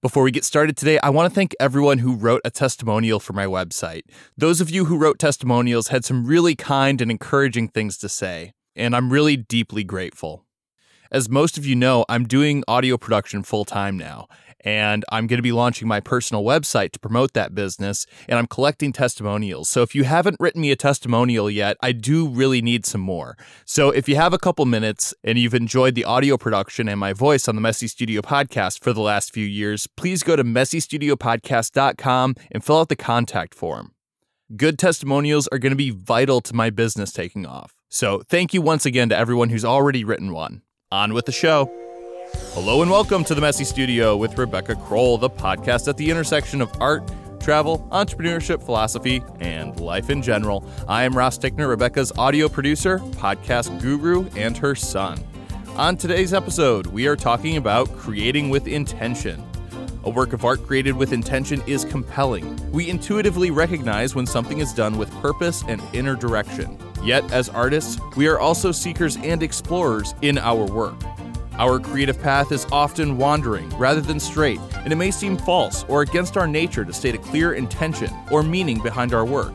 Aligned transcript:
Before 0.00 0.22
we 0.22 0.30
get 0.30 0.44
started 0.44 0.76
today, 0.76 1.00
I 1.02 1.10
want 1.10 1.28
to 1.28 1.34
thank 1.34 1.56
everyone 1.58 1.98
who 1.98 2.14
wrote 2.14 2.42
a 2.44 2.52
testimonial 2.52 3.18
for 3.18 3.32
my 3.32 3.46
website. 3.46 4.02
Those 4.36 4.60
of 4.60 4.70
you 4.70 4.84
who 4.84 4.96
wrote 4.96 5.18
testimonials 5.18 5.88
had 5.88 6.04
some 6.04 6.24
really 6.24 6.54
kind 6.54 7.00
and 7.00 7.10
encouraging 7.10 7.66
things 7.66 7.98
to 7.98 8.08
say, 8.08 8.52
and 8.76 8.94
I'm 8.94 9.12
really 9.12 9.36
deeply 9.36 9.82
grateful. 9.82 10.44
As 11.10 11.28
most 11.28 11.58
of 11.58 11.66
you 11.66 11.74
know, 11.74 12.04
I'm 12.08 12.28
doing 12.28 12.62
audio 12.68 12.96
production 12.96 13.42
full 13.42 13.64
time 13.64 13.98
now, 13.98 14.28
and 14.60 15.04
I'm 15.10 15.26
going 15.26 15.38
to 15.38 15.42
be 15.42 15.52
launching 15.52 15.88
my 15.88 16.00
personal 16.00 16.44
website 16.44 16.92
to 16.92 16.98
promote 16.98 17.32
that 17.34 17.54
business, 17.54 18.06
and 18.28 18.38
I'm 18.38 18.46
collecting 18.46 18.92
testimonials. 18.92 19.68
So 19.68 19.82
if 19.82 19.94
you 19.94 20.04
haven't 20.04 20.36
written 20.40 20.60
me 20.60 20.70
a 20.70 20.76
testimonial 20.76 21.50
yet, 21.50 21.76
I 21.82 21.92
do 21.92 22.28
really 22.28 22.62
need 22.62 22.86
some 22.86 23.00
more. 23.00 23.36
So 23.64 23.90
if 23.90 24.08
you 24.08 24.16
have 24.16 24.32
a 24.32 24.38
couple 24.38 24.64
minutes 24.66 25.14
and 25.22 25.38
you've 25.38 25.54
enjoyed 25.54 25.94
the 25.94 26.04
audio 26.04 26.36
production 26.36 26.88
and 26.88 26.98
my 26.98 27.12
voice 27.12 27.48
on 27.48 27.54
the 27.54 27.60
Messy 27.60 27.86
Studio 27.86 28.20
podcast 28.20 28.82
for 28.82 28.92
the 28.92 29.00
last 29.00 29.32
few 29.32 29.46
years, 29.46 29.86
please 29.86 30.22
go 30.22 30.36
to 30.36 30.44
messystudiopodcast.com 30.44 32.34
and 32.50 32.64
fill 32.64 32.80
out 32.80 32.88
the 32.88 32.96
contact 32.96 33.54
form. 33.54 33.92
Good 34.56 34.78
testimonials 34.78 35.46
are 35.48 35.58
going 35.58 35.72
to 35.72 35.76
be 35.76 35.90
vital 35.90 36.40
to 36.40 36.54
my 36.54 36.70
business 36.70 37.12
taking 37.12 37.44
off. 37.44 37.74
So 37.90 38.22
thank 38.28 38.54
you 38.54 38.62
once 38.62 38.86
again 38.86 39.10
to 39.10 39.16
everyone 39.16 39.50
who's 39.50 39.64
already 39.64 40.04
written 40.04 40.32
one. 40.32 40.62
On 40.90 41.12
with 41.12 41.26
the 41.26 41.32
show. 41.32 41.87
Hello 42.34 42.82
and 42.82 42.90
welcome 42.90 43.24
to 43.24 43.34
the 43.34 43.40
Messy 43.40 43.64
Studio 43.64 44.16
with 44.16 44.36
Rebecca 44.36 44.74
Crowell, 44.74 45.16
the 45.16 45.30
podcast 45.30 45.88
at 45.88 45.96
the 45.96 46.10
intersection 46.10 46.60
of 46.60 46.70
art, 46.80 47.10
travel, 47.40 47.88
entrepreneurship, 47.90 48.62
philosophy, 48.62 49.22
and 49.40 49.80
life 49.80 50.10
in 50.10 50.20
general. 50.20 50.68
I 50.86 51.04
am 51.04 51.16
Ross 51.16 51.38
Tickner, 51.38 51.68
Rebecca's 51.68 52.12
audio 52.18 52.48
producer, 52.48 52.98
podcast 52.98 53.80
guru, 53.80 54.28
and 54.36 54.56
her 54.58 54.74
son. 54.74 55.24
On 55.76 55.96
today's 55.96 56.34
episode, 56.34 56.86
we 56.88 57.06
are 57.06 57.16
talking 57.16 57.56
about 57.56 57.96
creating 57.96 58.50
with 58.50 58.66
intention. 58.66 59.42
A 60.04 60.10
work 60.10 60.32
of 60.32 60.44
art 60.44 60.66
created 60.66 60.96
with 60.96 61.12
intention 61.12 61.62
is 61.66 61.84
compelling. 61.84 62.70
We 62.70 62.90
intuitively 62.90 63.50
recognize 63.50 64.14
when 64.14 64.26
something 64.26 64.58
is 64.58 64.72
done 64.74 64.98
with 64.98 65.10
purpose 65.22 65.64
and 65.66 65.80
inner 65.92 66.14
direction. 66.14 66.78
Yet, 67.02 67.30
as 67.32 67.48
artists, 67.48 67.98
we 68.16 68.26
are 68.26 68.38
also 68.38 68.70
seekers 68.72 69.16
and 69.16 69.42
explorers 69.42 70.14
in 70.20 70.36
our 70.36 70.66
work. 70.66 70.96
Our 71.58 71.80
creative 71.80 72.22
path 72.22 72.52
is 72.52 72.66
often 72.70 73.18
wandering 73.18 73.68
rather 73.70 74.00
than 74.00 74.20
straight, 74.20 74.60
and 74.76 74.92
it 74.92 74.96
may 74.96 75.10
seem 75.10 75.36
false 75.36 75.84
or 75.88 76.02
against 76.02 76.36
our 76.36 76.46
nature 76.46 76.84
to 76.84 76.92
state 76.92 77.16
a 77.16 77.18
clear 77.18 77.54
intention 77.54 78.14
or 78.30 78.44
meaning 78.44 78.80
behind 78.80 79.12
our 79.12 79.24
work. 79.24 79.52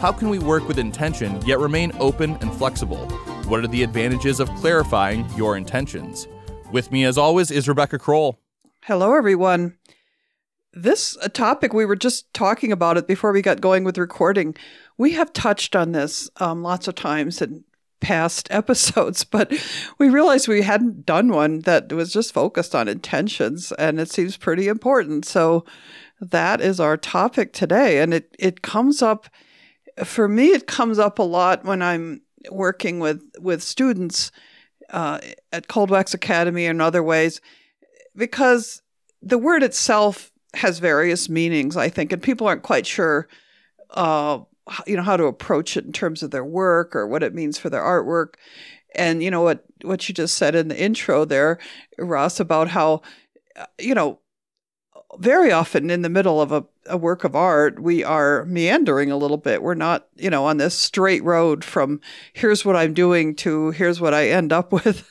How 0.00 0.10
can 0.10 0.30
we 0.30 0.40
work 0.40 0.66
with 0.66 0.80
intention 0.80 1.40
yet 1.46 1.60
remain 1.60 1.92
open 2.00 2.32
and 2.40 2.52
flexible? 2.54 3.08
What 3.46 3.60
are 3.60 3.68
the 3.68 3.84
advantages 3.84 4.40
of 4.40 4.48
clarifying 4.56 5.28
your 5.36 5.56
intentions? 5.56 6.26
With 6.72 6.90
me, 6.90 7.04
as 7.04 7.16
always, 7.16 7.52
is 7.52 7.68
Rebecca 7.68 8.00
Crowell. 8.00 8.40
Hello, 8.82 9.14
everyone. 9.14 9.78
This 10.72 11.16
topic 11.34 11.72
we 11.72 11.84
were 11.84 11.94
just 11.94 12.34
talking 12.34 12.72
about 12.72 12.96
it 12.96 13.06
before 13.06 13.30
we 13.30 13.42
got 13.42 13.60
going 13.60 13.84
with 13.84 13.96
recording. 13.96 14.56
We 14.98 15.12
have 15.12 15.32
touched 15.32 15.76
on 15.76 15.92
this 15.92 16.28
um, 16.38 16.64
lots 16.64 16.88
of 16.88 16.96
times 16.96 17.40
and 17.40 17.62
past 18.00 18.48
episodes, 18.50 19.24
but 19.24 19.52
we 19.98 20.08
realized 20.08 20.48
we 20.48 20.62
hadn't 20.62 21.06
done 21.06 21.28
one 21.28 21.60
that 21.60 21.92
was 21.92 22.12
just 22.12 22.32
focused 22.32 22.74
on 22.74 22.88
intentions, 22.88 23.72
and 23.72 24.00
it 24.00 24.10
seems 24.10 24.36
pretty 24.36 24.68
important. 24.68 25.24
So 25.24 25.64
that 26.20 26.60
is 26.60 26.80
our 26.80 26.96
topic 26.96 27.52
today, 27.52 28.00
and 28.00 28.14
it 28.14 28.34
it 28.38 28.62
comes 28.62 29.02
up 29.02 29.28
for 30.04 30.28
me. 30.28 30.48
It 30.48 30.66
comes 30.66 30.98
up 30.98 31.18
a 31.18 31.22
lot 31.22 31.64
when 31.64 31.82
I'm 31.82 32.22
working 32.50 33.00
with 33.00 33.22
with 33.38 33.62
students 33.62 34.30
uh, 34.90 35.18
at 35.52 35.68
Cold 35.68 35.90
Wax 35.90 36.14
Academy 36.14 36.66
and 36.66 36.80
other 36.80 37.02
ways, 37.02 37.40
because 38.16 38.82
the 39.22 39.38
word 39.38 39.62
itself 39.62 40.30
has 40.54 40.78
various 40.78 41.28
meanings, 41.28 41.76
I 41.76 41.88
think, 41.88 42.12
and 42.12 42.22
people 42.22 42.46
aren't 42.46 42.62
quite 42.62 42.86
sure 42.86 43.28
uh, 43.90 44.40
you 44.86 44.96
know 44.96 45.02
how 45.02 45.16
to 45.16 45.24
approach 45.24 45.76
it 45.76 45.84
in 45.84 45.92
terms 45.92 46.22
of 46.22 46.30
their 46.30 46.44
work 46.44 46.96
or 46.96 47.06
what 47.06 47.22
it 47.22 47.34
means 47.34 47.58
for 47.58 47.70
their 47.70 47.82
artwork. 47.82 48.34
And 48.94 49.22
you 49.22 49.30
know 49.30 49.42
what 49.42 49.64
what 49.82 50.08
you 50.08 50.14
just 50.14 50.36
said 50.36 50.54
in 50.54 50.68
the 50.68 50.80
intro 50.80 51.24
there 51.24 51.58
ross 51.98 52.40
about 52.40 52.68
how 52.68 53.02
uh, 53.56 53.66
you 53.78 53.94
know 53.94 54.20
very 55.18 55.52
often 55.52 55.90
in 55.90 56.02
the 56.02 56.08
middle 56.08 56.40
of 56.40 56.50
a, 56.50 56.64
a 56.86 56.96
work 56.96 57.22
of 57.22 57.36
art 57.36 57.80
we 57.80 58.02
are 58.02 58.44
meandering 58.46 59.12
a 59.12 59.16
little 59.16 59.36
bit. 59.36 59.62
We're 59.62 59.74
not 59.74 60.06
you 60.16 60.30
know 60.30 60.46
on 60.46 60.56
this 60.56 60.74
straight 60.74 61.22
road 61.24 61.64
from 61.64 62.00
here's 62.32 62.64
what 62.64 62.76
i'm 62.76 62.94
doing 62.94 63.34
to 63.36 63.70
here's 63.70 64.00
what 64.00 64.14
i 64.14 64.28
end 64.28 64.52
up 64.52 64.72
with. 64.84 65.08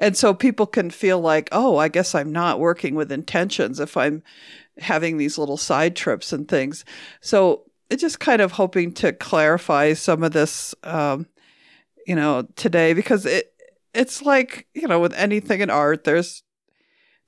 And 0.00 0.16
so 0.16 0.34
people 0.34 0.66
can 0.66 0.90
feel 0.90 1.20
like 1.20 1.48
oh 1.52 1.76
i 1.76 1.88
guess 1.88 2.14
i'm 2.14 2.32
not 2.32 2.60
working 2.60 2.94
with 2.94 3.12
intentions 3.12 3.78
if 3.78 3.96
i'm 3.96 4.22
having 4.78 5.16
these 5.18 5.38
little 5.38 5.56
side 5.56 5.94
trips 5.94 6.32
and 6.32 6.48
things. 6.48 6.84
So 7.20 7.64
just 7.96 8.20
kind 8.20 8.40
of 8.40 8.52
hoping 8.52 8.92
to 8.94 9.12
clarify 9.12 9.92
some 9.92 10.22
of 10.22 10.32
this, 10.32 10.74
um, 10.84 11.26
you 12.06 12.14
know, 12.16 12.46
today 12.56 12.94
because 12.94 13.26
it 13.26 13.52
it's 13.94 14.22
like 14.22 14.66
you 14.74 14.88
know 14.88 15.00
with 15.00 15.12
anything 15.14 15.60
in 15.60 15.70
art, 15.70 16.04
there's 16.04 16.42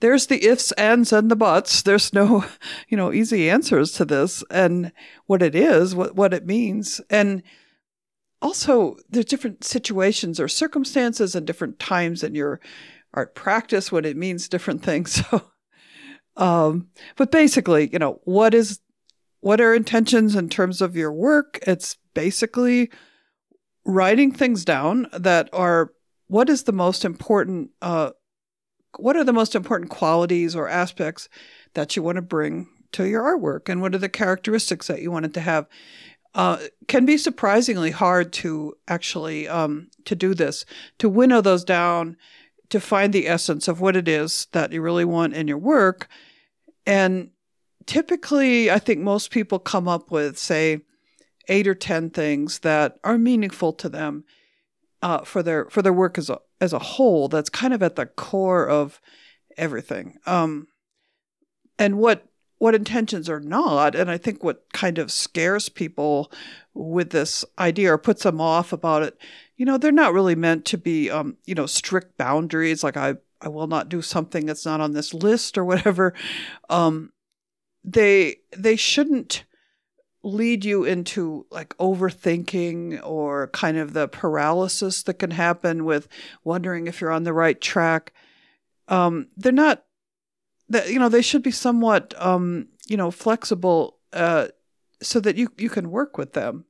there's 0.01 0.27
the 0.27 0.45
ifs, 0.45 0.73
ands, 0.73 1.13
and 1.13 1.31
the 1.31 1.37
buts. 1.37 1.83
There's 1.83 2.13
no, 2.13 2.45
you 2.89 2.97
know, 2.97 3.13
easy 3.13 3.49
answers 3.49 3.93
to 3.93 4.05
this 4.05 4.45
and 4.51 4.93
what 5.27 5.43
it 5.43 5.55
is, 5.55 5.95
what 5.95 6.15
what 6.15 6.35
it 6.35 6.47
means, 6.47 7.01
and 7.11 7.43
also 8.43 8.97
there's 9.09 9.25
different 9.25 9.65
situations 9.65 10.39
or 10.39 10.49
circumstances 10.49 11.35
and 11.35 11.47
different 11.47 11.79
times 11.79 12.23
in 12.23 12.35
your 12.35 12.61
art 13.15 13.35
practice 13.35 13.91
when 13.91 14.05
it 14.05 14.17
means 14.17 14.49
different 14.49 14.83
things. 14.83 15.23
So, 16.37 16.43
um, 16.43 16.89
but 17.15 17.31
basically, 17.31 17.89
you 17.93 18.01
know, 18.01 18.21
what 18.25 18.55
is 18.55 18.81
what 19.45 19.61
are 19.61 19.75
intentions 19.75 20.35
in 20.35 20.49
terms 20.49 20.81
of 20.81 20.97
your 20.97 21.13
work? 21.13 21.59
It's 21.67 21.99
basically 22.15 22.91
writing 23.85 24.33
things 24.33 24.65
down 24.65 25.07
that 25.13 25.51
are 25.53 25.93
what 26.29 26.49
is 26.49 26.63
the 26.63 26.73
most 26.73 27.05
important 27.05 27.69
uh, 27.83 28.13
what 28.97 29.17
are 29.17 29.25
the 29.25 29.35
most 29.35 29.55
important 29.55 29.91
qualities 29.91 30.57
or 30.57 30.67
aspects 30.67 31.29
that 31.75 31.95
you 31.95 32.03
want 32.03 32.17
to 32.17 32.23
bring 32.23 32.69
to 32.93 33.07
your 33.07 33.23
artwork? 33.23 33.69
And 33.69 33.83
what 33.83 33.95
are 33.95 33.99
the 33.99 34.09
characteristics 34.09 34.87
that 34.87 35.03
you 35.03 35.11
want 35.11 35.27
it 35.27 35.35
to 35.35 35.41
have? 35.41 35.67
Uh, 36.35 36.61
can 36.89 37.05
be 37.05 37.19
surprisingly 37.19 37.91
hard 37.91 38.33
to 38.33 38.73
actually 38.89 39.47
um, 39.47 39.91
to 40.07 40.15
do 40.15 40.33
this 40.33 40.65
to 41.01 41.09
winnow 41.11 41.43
those 41.43 41.65
down 41.65 42.17
to 42.71 42.81
find 42.81 43.13
the 43.13 43.29
essence 43.29 43.69
of 43.69 43.83
what 43.83 43.95
it 43.95 44.09
is 44.09 44.47
that 44.53 44.73
you 44.73 44.81
really 44.81 45.05
want 45.05 45.35
in 45.35 45.47
your 45.47 45.59
work. 45.59 46.09
And 46.87 47.29
typically, 47.87 48.71
I 48.71 48.79
think 48.79 49.01
most 49.01 49.31
people 49.31 49.59
come 49.59 49.89
up 49.89 50.11
with, 50.11 50.39
say, 50.39 50.81
eight 51.49 51.69
or 51.69 51.75
10 51.75 52.11
things 52.11 52.61
that 52.61 52.99
are 53.05 53.19
meaningful 53.19 53.73
to 53.75 53.89
them 53.89 54.25
uh, 55.03 55.19
for 55.19 55.43
their 55.43 55.67
for 55.67 55.83
their 55.83 55.93
work 55.93 56.17
as 56.17 56.31
a, 56.31 56.39
as 56.61 56.73
a 56.73 56.79
whole. 56.79 57.29
That's 57.29 57.51
kind 57.51 57.75
of 57.75 57.83
at 57.83 57.97
the 57.97 58.07
core 58.07 58.67
of 58.67 59.01
everything. 59.57 60.17
Um, 60.27 60.69
and 61.79 61.99
what 61.99 62.27
what 62.59 62.75
intentions 62.75 63.29
are 63.29 63.41
not, 63.41 63.95
and 63.95 64.11
I 64.11 64.17
think 64.17 64.43
what 64.43 64.65
kind 64.73 64.99
of 64.99 65.13
scares 65.13 65.69
people 65.69 66.33
with 66.73 67.11
this 67.11 67.45
idea 67.59 67.93
or 67.93 67.99
puts 67.99 68.23
them 68.23 68.41
off 68.41 68.73
about 68.73 69.03
it, 69.03 69.19
you 69.57 69.67
know, 69.67 69.77
they're 69.77 69.93
not 69.93 70.15
really 70.15 70.35
meant 70.35 70.65
to 70.67 70.79
be, 70.79 71.11
um, 71.11 71.37
you 71.45 71.55
know, 71.55 71.67
strict 71.67 72.17
boundaries. 72.17 72.83
Like 72.83 72.97
I, 72.97 73.17
I 73.41 73.49
will 73.49 73.67
not 73.67 73.89
do 73.89 74.01
something 74.01 74.47
that's 74.47 74.65
not 74.65 74.81
on 74.81 74.93
this 74.93 75.13
list 75.13 75.59
or 75.59 75.65
whatever. 75.65 76.15
Um, 76.71 77.13
they 77.85 78.37
they 78.57 78.77
shouldn't 78.77 79.45
lead 80.23 80.65
you 80.65 80.85
into 80.85 81.47
like 81.51 81.77
overthinking 81.77 82.99
or 83.05 83.49
kind 83.49 83.77
of 83.77 83.93
the 83.93 84.09
paralysis 84.09 85.03
that 85.03 85.15
can 85.15 85.31
happen 85.31 85.85
with 85.85 86.09
wondering 86.43 86.87
if 86.87 87.01
you're 87.01 87.13
on 87.13 87.25
the 87.25 87.33
right 87.33 87.61
track. 87.61 88.15
Um, 88.89 89.29
they're 89.37 89.53
not 89.53 89.85
that 90.71 90.91
you 90.91 90.99
know 90.99 91.11
they 91.11 91.23
should 91.23 91.43
be 91.43 91.51
somewhat 91.51 92.15
um, 92.17 92.69
you 92.89 92.97
know 92.97 93.11
flexible 93.11 93.99
uh, 94.15 94.49
so 95.03 95.21
that 95.21 95.37
you 95.37 95.51
you 95.59 95.69
can 95.69 95.91
work 95.91 96.17
with 96.17 96.33
them. 96.33 96.65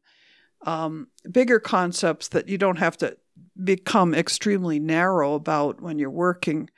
Um, 0.67 1.09
bigger 1.31 1.61
concepts 1.61 2.29
that 2.29 2.49
you 2.49 2.59
don't 2.59 2.79
have 2.79 2.97
to 2.99 3.17
become 3.63 4.15
extremely 4.15 4.81
narrow 4.81 5.35
about 5.35 5.81
when 5.81 5.99
you're 5.99 6.11
working, 6.11 6.71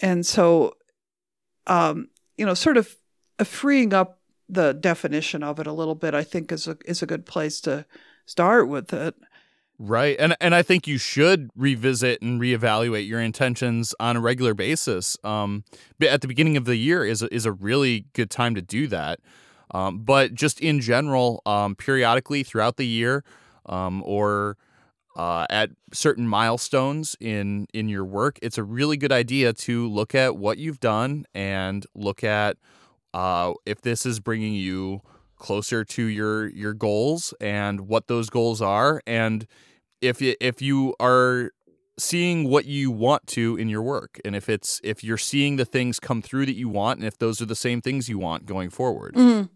and 0.00 0.24
so 0.24 0.76
um, 1.66 2.08
you 2.38 2.46
know 2.46 2.54
sort 2.54 2.78
of 2.78 2.96
freeing 3.42 3.92
up 3.92 4.18
the 4.48 4.72
definition 4.72 5.42
of 5.42 5.58
it 5.58 5.66
a 5.66 5.72
little 5.72 5.94
bit, 5.94 6.14
I 6.14 6.22
think 6.22 6.52
is 6.52 6.68
a 6.68 6.76
is 6.84 7.02
a 7.02 7.06
good 7.06 7.26
place 7.26 7.60
to 7.62 7.86
start 8.26 8.68
with 8.68 8.92
it. 8.92 9.14
Right. 9.78 10.16
And 10.18 10.36
and 10.40 10.54
I 10.54 10.62
think 10.62 10.86
you 10.86 10.98
should 10.98 11.50
revisit 11.56 12.22
and 12.22 12.40
reevaluate 12.40 13.08
your 13.08 13.20
intentions 13.20 13.94
on 13.98 14.16
a 14.16 14.20
regular 14.20 14.54
basis. 14.54 15.16
Um 15.24 15.64
at 16.00 16.20
the 16.20 16.28
beginning 16.28 16.56
of 16.56 16.64
the 16.64 16.76
year 16.76 17.04
is 17.04 17.22
a, 17.22 17.34
is 17.34 17.46
a 17.46 17.52
really 17.52 18.06
good 18.12 18.30
time 18.30 18.54
to 18.54 18.62
do 18.62 18.86
that. 18.88 19.20
Um, 19.72 19.98
but 19.98 20.34
just 20.34 20.60
in 20.60 20.80
general, 20.80 21.42
um, 21.44 21.74
periodically 21.74 22.44
throughout 22.44 22.76
the 22.76 22.86
year, 22.86 23.24
um, 23.66 24.02
or 24.06 24.56
uh, 25.16 25.46
at 25.50 25.70
certain 25.92 26.28
milestones 26.28 27.16
in 27.20 27.66
in 27.74 27.88
your 27.88 28.04
work, 28.04 28.38
it's 28.40 28.58
a 28.58 28.62
really 28.62 28.96
good 28.96 29.12
idea 29.12 29.52
to 29.52 29.88
look 29.88 30.14
at 30.14 30.36
what 30.36 30.58
you've 30.58 30.80
done 30.80 31.24
and 31.34 31.86
look 31.94 32.22
at 32.22 32.56
uh, 33.14 33.54
if 33.64 33.80
this 33.80 34.04
is 34.04 34.20
bringing 34.20 34.52
you 34.52 35.00
closer 35.38 35.84
to 35.84 36.04
your 36.04 36.48
your 36.48 36.74
goals 36.74 37.32
and 37.40 37.82
what 37.82 38.08
those 38.08 38.28
goals 38.28 38.60
are, 38.60 39.00
and 39.06 39.46
if 40.02 40.20
if 40.20 40.60
you 40.60 40.94
are 41.00 41.52
seeing 41.96 42.48
what 42.48 42.64
you 42.64 42.90
want 42.90 43.26
to 43.28 43.56
in 43.56 43.68
your 43.68 43.82
work 43.82 44.20
and 44.24 44.34
if 44.34 44.48
it's 44.48 44.80
if 44.82 45.04
you're 45.04 45.16
seeing 45.16 45.56
the 45.56 45.64
things 45.64 46.00
come 46.00 46.20
through 46.20 46.44
that 46.44 46.56
you 46.56 46.68
want 46.68 46.98
and 46.98 47.06
if 47.06 47.18
those 47.18 47.40
are 47.40 47.46
the 47.46 47.54
same 47.54 47.80
things 47.80 48.08
you 48.08 48.18
want 48.18 48.46
going 48.46 48.68
forward 48.68 49.14
mm. 49.14 49.48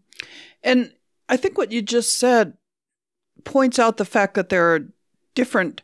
and 0.63 0.93
i 1.27 1.35
think 1.35 1.57
what 1.57 1.69
you 1.71 1.81
just 1.81 2.17
said 2.17 2.53
points 3.43 3.77
out 3.77 3.97
the 3.97 4.05
fact 4.05 4.35
that 4.35 4.47
there 4.47 4.73
are 4.73 4.87
different 5.35 5.81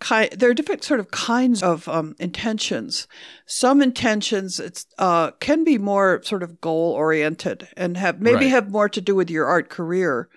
kind 0.00 0.30
there 0.32 0.50
are 0.50 0.54
different 0.54 0.84
sort 0.84 1.00
of 1.00 1.10
kinds 1.10 1.62
of 1.62 1.88
um, 1.88 2.14
intentions 2.18 3.08
some 3.46 3.82
intentions 3.82 4.60
it's 4.60 4.86
uh, 4.98 5.30
can 5.40 5.64
be 5.64 5.78
more 5.78 6.20
sort 6.22 6.42
of 6.42 6.60
goal 6.60 6.92
oriented 6.92 7.68
and 7.76 7.96
have 7.96 8.20
maybe 8.20 8.44
Right. 8.44 8.50
have 8.50 8.70
more 8.70 8.88
to 8.88 9.00
do 9.00 9.14
with 9.14 9.28
your 9.30 9.46
art 9.46 9.68
career 9.68 10.28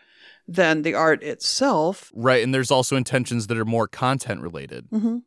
than 0.48 0.82
the 0.82 0.96
art 0.96 1.22
itself 1.24 2.12
right 2.16 2.44
and 2.44 2.54
there's 2.54 2.72
also 2.72 2.96
intentions 2.96 3.48
that 3.48 3.58
are 3.58 3.66
more 3.66 3.88
content 3.88 4.42
related 4.42 4.88
hmm 4.90 5.18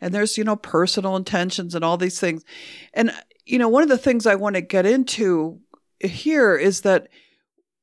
And 0.00 0.14
there's, 0.14 0.36
you 0.38 0.44
know, 0.44 0.56
personal 0.56 1.16
intentions 1.16 1.74
and 1.74 1.82
all 1.84 1.96
these 1.96 2.20
things. 2.20 2.44
And, 2.92 3.10
you 3.46 3.58
know, 3.58 3.70
one 3.70 3.82
of 3.82 3.88
the 3.88 3.98
things 3.98 4.26
I 4.26 4.34
want 4.34 4.54
to 4.54 4.60
get 4.60 4.84
into 4.86 5.60
here 5.98 6.54
is 6.56 6.82
that 6.82 7.08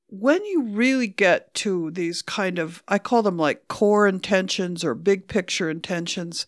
when 0.09 0.43
you 0.45 0.63
really 0.63 1.07
get 1.07 1.53
to 1.53 1.91
these 1.91 2.21
kind 2.21 2.57
of, 2.57 2.83
I 2.87 2.97
call 2.97 3.21
them 3.21 3.37
like 3.37 3.67
core 3.67 4.07
intentions 4.07 4.83
or 4.83 4.95
big 4.95 5.27
picture 5.27 5.69
intentions, 5.69 6.47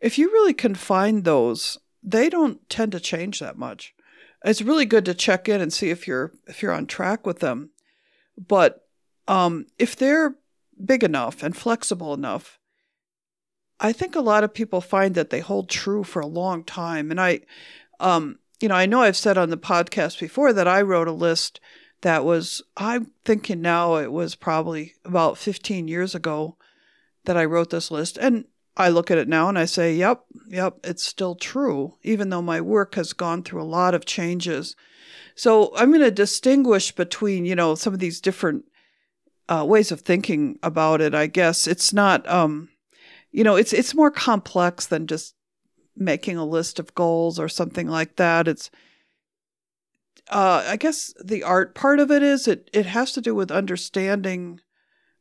if 0.00 0.18
you 0.18 0.30
really 0.30 0.54
can 0.54 0.74
find 0.74 1.24
those, 1.24 1.78
they 2.02 2.28
don't 2.28 2.68
tend 2.68 2.92
to 2.92 3.00
change 3.00 3.40
that 3.40 3.58
much. 3.58 3.94
It's 4.44 4.62
really 4.62 4.86
good 4.86 5.04
to 5.06 5.14
check 5.14 5.48
in 5.48 5.60
and 5.60 5.72
see 5.72 5.90
if 5.90 6.06
you're 6.06 6.32
if 6.48 6.62
you're 6.62 6.72
on 6.72 6.86
track 6.86 7.26
with 7.26 7.38
them. 7.38 7.70
But 8.36 8.86
um, 9.28 9.66
if 9.78 9.94
they're 9.94 10.34
big 10.84 11.04
enough 11.04 11.42
and 11.42 11.56
flexible 11.56 12.12
enough, 12.12 12.58
I 13.78 13.92
think 13.92 14.14
a 14.16 14.20
lot 14.20 14.42
of 14.42 14.54
people 14.54 14.80
find 14.80 15.14
that 15.14 15.30
they 15.30 15.40
hold 15.40 15.68
true 15.68 16.02
for 16.02 16.20
a 16.20 16.26
long 16.26 16.64
time. 16.64 17.10
And 17.10 17.20
I, 17.20 17.40
um, 18.00 18.38
you 18.60 18.68
know, 18.68 18.74
I 18.74 18.86
know 18.86 19.02
I've 19.02 19.16
said 19.16 19.38
on 19.38 19.50
the 19.50 19.56
podcast 19.56 20.18
before 20.18 20.52
that 20.52 20.68
I 20.68 20.82
wrote 20.82 21.08
a 21.08 21.12
list 21.12 21.60
that 22.02 22.24
was, 22.24 22.62
I'm 22.76 23.12
thinking 23.24 23.60
now 23.60 23.96
it 23.96 24.12
was 24.12 24.34
probably 24.34 24.94
about 25.04 25.38
15 25.38 25.88
years 25.88 26.14
ago 26.14 26.56
that 27.24 27.36
I 27.36 27.44
wrote 27.44 27.70
this 27.70 27.90
list. 27.90 28.18
And 28.18 28.44
I 28.76 28.88
look 28.88 29.10
at 29.10 29.18
it 29.18 29.28
now 29.28 29.48
and 29.48 29.58
I 29.58 29.64
say, 29.64 29.94
yep, 29.94 30.24
yep, 30.48 30.78
it's 30.84 31.04
still 31.04 31.34
true, 31.34 31.94
even 32.02 32.30
though 32.30 32.42
my 32.42 32.60
work 32.60 32.94
has 32.96 33.12
gone 33.12 33.42
through 33.42 33.62
a 33.62 33.64
lot 33.64 33.94
of 33.94 34.04
changes. 34.04 34.76
So 35.34 35.72
I'm 35.76 35.90
going 35.90 36.02
to 36.02 36.10
distinguish 36.10 36.92
between, 36.92 37.44
you 37.44 37.54
know, 37.54 37.74
some 37.74 37.94
of 37.94 38.00
these 38.00 38.20
different 38.20 38.64
uh, 39.48 39.64
ways 39.66 39.92
of 39.92 40.00
thinking 40.00 40.58
about 40.62 41.00
it. 41.00 41.14
I 41.14 41.26
guess 41.26 41.66
it's 41.66 41.92
not, 41.92 42.28
um, 42.28 42.68
you 43.30 43.44
know, 43.44 43.56
it's 43.56 43.72
it's 43.72 43.94
more 43.94 44.10
complex 44.10 44.86
than 44.86 45.06
just 45.06 45.34
making 45.96 46.36
a 46.36 46.44
list 46.44 46.78
of 46.78 46.94
goals 46.94 47.38
or 47.38 47.48
something 47.48 47.88
like 47.88 48.16
that. 48.16 48.48
It's, 48.48 48.70
uh, 50.32 50.64
I 50.66 50.76
guess 50.76 51.12
the 51.22 51.42
art 51.42 51.74
part 51.74 52.00
of 52.00 52.10
it 52.10 52.22
is 52.22 52.48
it 52.48 52.70
it 52.72 52.86
has 52.86 53.12
to 53.12 53.20
do 53.20 53.34
with 53.34 53.50
understanding, 53.50 54.60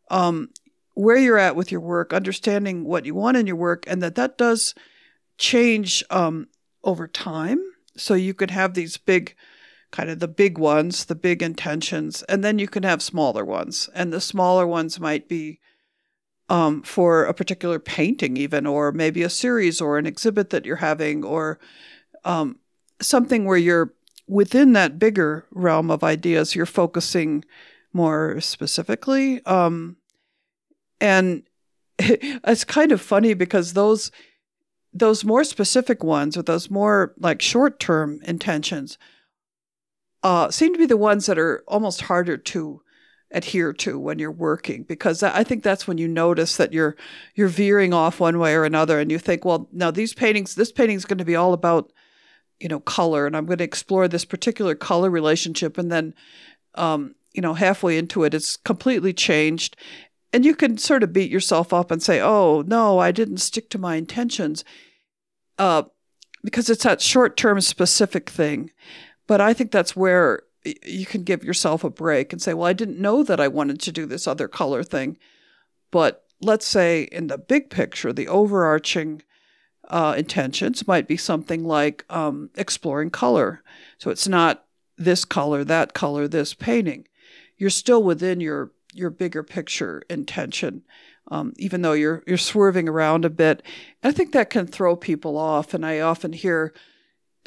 um, 0.10 0.50
where 0.94 1.18
you're 1.18 1.38
at 1.38 1.56
with 1.58 1.70
your 1.70 1.82
work, 1.82 2.14
understanding 2.14 2.86
what 2.86 3.06
you 3.06 3.14
want 3.14 3.36
in 3.36 3.46
your 3.46 3.58
work, 3.58 3.84
and 3.88 4.02
that 4.02 4.16
that 4.16 4.38
does 4.38 4.74
change 5.38 6.02
um, 6.10 6.48
over 6.84 7.08
time. 7.10 7.60
So 7.98 8.14
you 8.14 8.34
could 8.34 8.52
have 8.52 8.74
these 8.74 8.96
big, 8.96 9.36
kind 9.92 10.10
of 10.10 10.20
the 10.20 10.30
big 10.30 10.58
ones, 10.58 11.06
the 11.06 11.16
big 11.16 11.44
intentions, 11.44 12.24
and 12.24 12.42
then 12.42 12.58
you 12.58 12.70
can 12.70 12.84
have 12.84 13.02
smaller 13.02 13.44
ones, 13.44 13.90
and 13.94 14.14
the 14.14 14.22
smaller 14.22 14.66
ones 14.66 14.98
might 14.98 15.28
be 15.28 15.60
um, 16.48 16.84
for 16.84 17.26
a 17.26 17.34
particular 17.34 17.80
painting, 17.80 18.38
even, 18.38 18.66
or 18.66 18.94
maybe 18.94 19.24
a 19.24 19.30
series 19.30 19.82
or 19.82 19.98
an 19.98 20.06
exhibit 20.06 20.52
that 20.52 20.66
you're 20.66 20.78
having, 20.78 21.26
or 21.26 21.60
um, 22.24 22.60
something 23.02 23.44
where 23.44 23.58
you're 23.58 23.94
within 24.32 24.72
that 24.72 24.98
bigger 24.98 25.46
realm 25.52 25.92
of 25.92 26.06
ideas, 26.06 26.56
you're 26.56 26.66
focusing 26.66 27.44
more 27.92 28.40
specifically. 28.40 29.46
Um, 29.46 29.98
and 31.02 31.44
it's 32.00 32.64
kind 32.64 32.94
of 32.94 33.02
funny 33.02 33.34
because 33.34 33.74
those 33.74 34.10
those 34.94 35.24
more 35.24 35.44
specific 35.44 36.04
ones 36.04 36.36
or 36.36 36.42
those 36.44 36.70
more 36.70 37.14
like 37.18 37.42
short 37.42 37.80
term 37.80 38.20
intentions 38.24 38.98
uh, 40.24 40.50
seem 40.50 40.74
to 40.74 40.80
be 40.80 40.86
the 40.86 40.98
ones 40.98 41.26
that 41.26 41.40
are 41.40 41.64
almost 41.68 42.02
harder 42.02 42.38
to 42.38 42.82
adhere 43.32 43.72
to 43.72 43.98
when 43.98 44.20
you're 44.20 44.32
working 44.32 44.84
because 44.84 45.24
I 45.24 45.44
think 45.44 45.64
that's 45.64 45.88
when 45.88 45.98
you 45.98 46.08
notice 46.08 46.56
that 46.58 46.74
you're 46.74 46.96
you're 47.36 47.48
veering 47.50 47.94
off 47.94 48.20
one 48.22 48.40
way 48.40 48.54
or 48.54 48.64
another 48.64 49.00
and 49.00 49.12
you 49.12 49.20
think 49.20 49.44
well 49.44 49.68
now 49.74 49.92
these 49.92 50.14
paintings 50.14 50.56
this 50.56 50.72
painting 50.72 50.98
is 50.98 51.06
going 51.06 51.18
to 51.18 51.26
be 51.26 51.36
all 51.36 51.54
about 51.54 51.92
you 52.62 52.70
know 52.70 52.80
color 52.80 53.26
and 53.26 53.36
I'm 53.36 53.46
going 53.46 53.58
to 53.58 53.64
explore 53.64 54.08
this 54.08 54.26
particular 54.26 54.76
color 54.76 55.10
relationship 55.10 55.78
and 55.78 55.92
then 55.92 56.14
um, 56.76 57.16
you 57.34 57.42
know 57.42 57.54
halfway 57.54 57.98
into 57.98 58.24
it 58.24 58.34
it's 58.34 58.58
completely 58.58 59.14
changed 59.14 59.76
and 60.34 60.46
you 60.46 60.56
can 60.56 60.78
sort 60.78 61.04
of 61.04 61.12
beat 61.12 61.32
yourself 61.32 61.74
up 61.74 61.92
and 61.92 62.02
say 62.02 62.22
oh 62.22 62.64
no 62.66 63.00
I 63.00 63.12
didn't 63.12 63.38
stick 63.38 63.70
to 63.72 63.78
my 63.78 63.96
intentions 63.96 64.64
uh, 65.58 65.84
because 66.44 66.70
it's 66.70 66.84
that 66.84 67.02
short 67.02 67.38
term 67.38 67.60
specific 67.62 68.30
thing 68.30 68.72
but 69.28 69.42
I 69.42 69.54
think 69.54 69.72
that's 69.72 69.96
where 69.96 70.44
you 70.64 71.06
can 71.06 71.24
give 71.24 71.44
yourself 71.44 71.84
a 71.84 71.90
break 71.90 72.32
and 72.32 72.42
say, 72.42 72.54
well, 72.54 72.68
I 72.68 72.74
didn't 72.74 73.00
know 73.00 73.24
that 73.24 73.40
I 73.40 73.48
wanted 73.48 73.80
to 73.82 73.92
do 73.92 74.06
this 74.06 74.28
other 74.28 74.48
color 74.48 74.84
thing. 74.84 75.18
But 75.90 76.26
let's 76.42 76.66
say 76.66 77.04
in 77.04 77.28
the 77.28 77.38
big 77.38 77.70
picture, 77.70 78.14
the 78.14 78.28
overarching 78.28 79.24
uh, 79.92 80.16
intentions 80.18 80.88
might 80.88 81.08
be 81.08 81.18
something 81.18 81.66
like 81.66 82.06
um, 82.10 82.50
exploring 82.56 83.12
color. 83.12 83.62
So 83.98 84.10
it's 84.10 84.28
not 84.28 84.66
this 84.98 85.26
color, 85.26 85.64
that 85.66 85.94
color, 85.94 86.28
this 86.28 86.54
painting. 86.54 87.08
You're 87.58 87.70
still 87.70 88.02
within 88.02 88.40
your 88.40 88.72
your 88.94 89.10
bigger 89.10 89.44
picture 89.44 90.02
intention, 90.10 90.84
um, 91.30 91.54
even 91.58 91.82
though 91.82 91.94
you're 91.94 92.24
you're 92.26 92.38
swerving 92.38 92.90
around 92.90 93.26
a 93.26 93.30
bit. 93.30 93.62
I 94.02 94.12
think 94.12 94.32
that 94.32 94.50
can 94.50 94.66
throw 94.66 94.96
people 94.96 95.38
off, 95.38 95.74
and 95.74 95.86
I 95.86 96.00
often 96.00 96.34
hear 96.34 96.74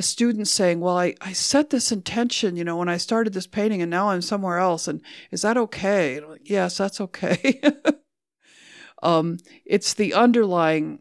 students 0.01 0.51
saying, 0.51 0.81
Well, 0.81 0.99
I, 0.99 1.15
I 1.21 1.33
set 1.33 1.71
this 1.71 1.91
intention, 1.91 2.57
you 2.57 2.65
know, 2.65 2.77
when 2.77 2.89
I 2.89 2.99
started 2.99 3.33
this 3.33 3.47
painting 3.47 3.81
and 3.81 3.91
now 3.91 4.11
I'm 4.11 4.23
somewhere 4.23 4.59
else. 4.59 4.87
And 4.89 5.01
is 5.31 5.43
that 5.43 5.57
okay? 5.57 6.19
And 6.19 6.29
like, 6.29 6.51
yes, 6.51 6.77
that's 6.77 7.01
okay. 7.01 7.61
um, 9.03 9.39
it's 9.65 9.95
the 9.95 10.15
underlying 10.15 11.01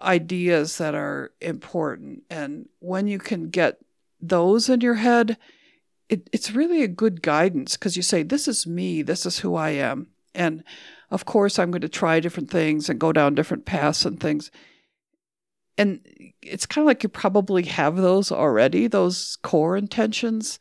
ideas 0.00 0.78
that 0.78 0.94
are 0.94 1.32
important. 1.40 2.22
And 2.30 2.68
when 2.80 3.06
you 3.06 3.18
can 3.18 3.50
get 3.50 3.78
those 4.20 4.68
in 4.68 4.80
your 4.80 4.94
head, 4.94 5.36
it, 6.08 6.28
it's 6.32 6.52
really 6.52 6.82
a 6.82 6.88
good 6.88 7.22
guidance 7.22 7.76
because 7.76 7.96
you 7.96 8.02
say, 8.02 8.22
This 8.22 8.48
is 8.48 8.66
me, 8.66 9.02
this 9.02 9.26
is 9.26 9.40
who 9.40 9.54
I 9.54 9.70
am. 9.70 10.08
And 10.34 10.64
of 11.10 11.24
course, 11.24 11.58
I'm 11.58 11.70
going 11.70 11.82
to 11.82 11.88
try 11.88 12.20
different 12.20 12.50
things 12.50 12.88
and 12.88 12.98
go 12.98 13.12
down 13.12 13.34
different 13.34 13.66
paths 13.66 14.04
and 14.04 14.20
things 14.20 14.50
and 15.78 16.00
it's 16.42 16.66
kind 16.66 16.82
of 16.82 16.86
like 16.86 17.04
you 17.04 17.08
probably 17.08 17.62
have 17.62 17.96
those 17.96 18.32
already, 18.32 18.88
those 18.88 19.38
core 19.42 19.76
intentions, 19.76 20.58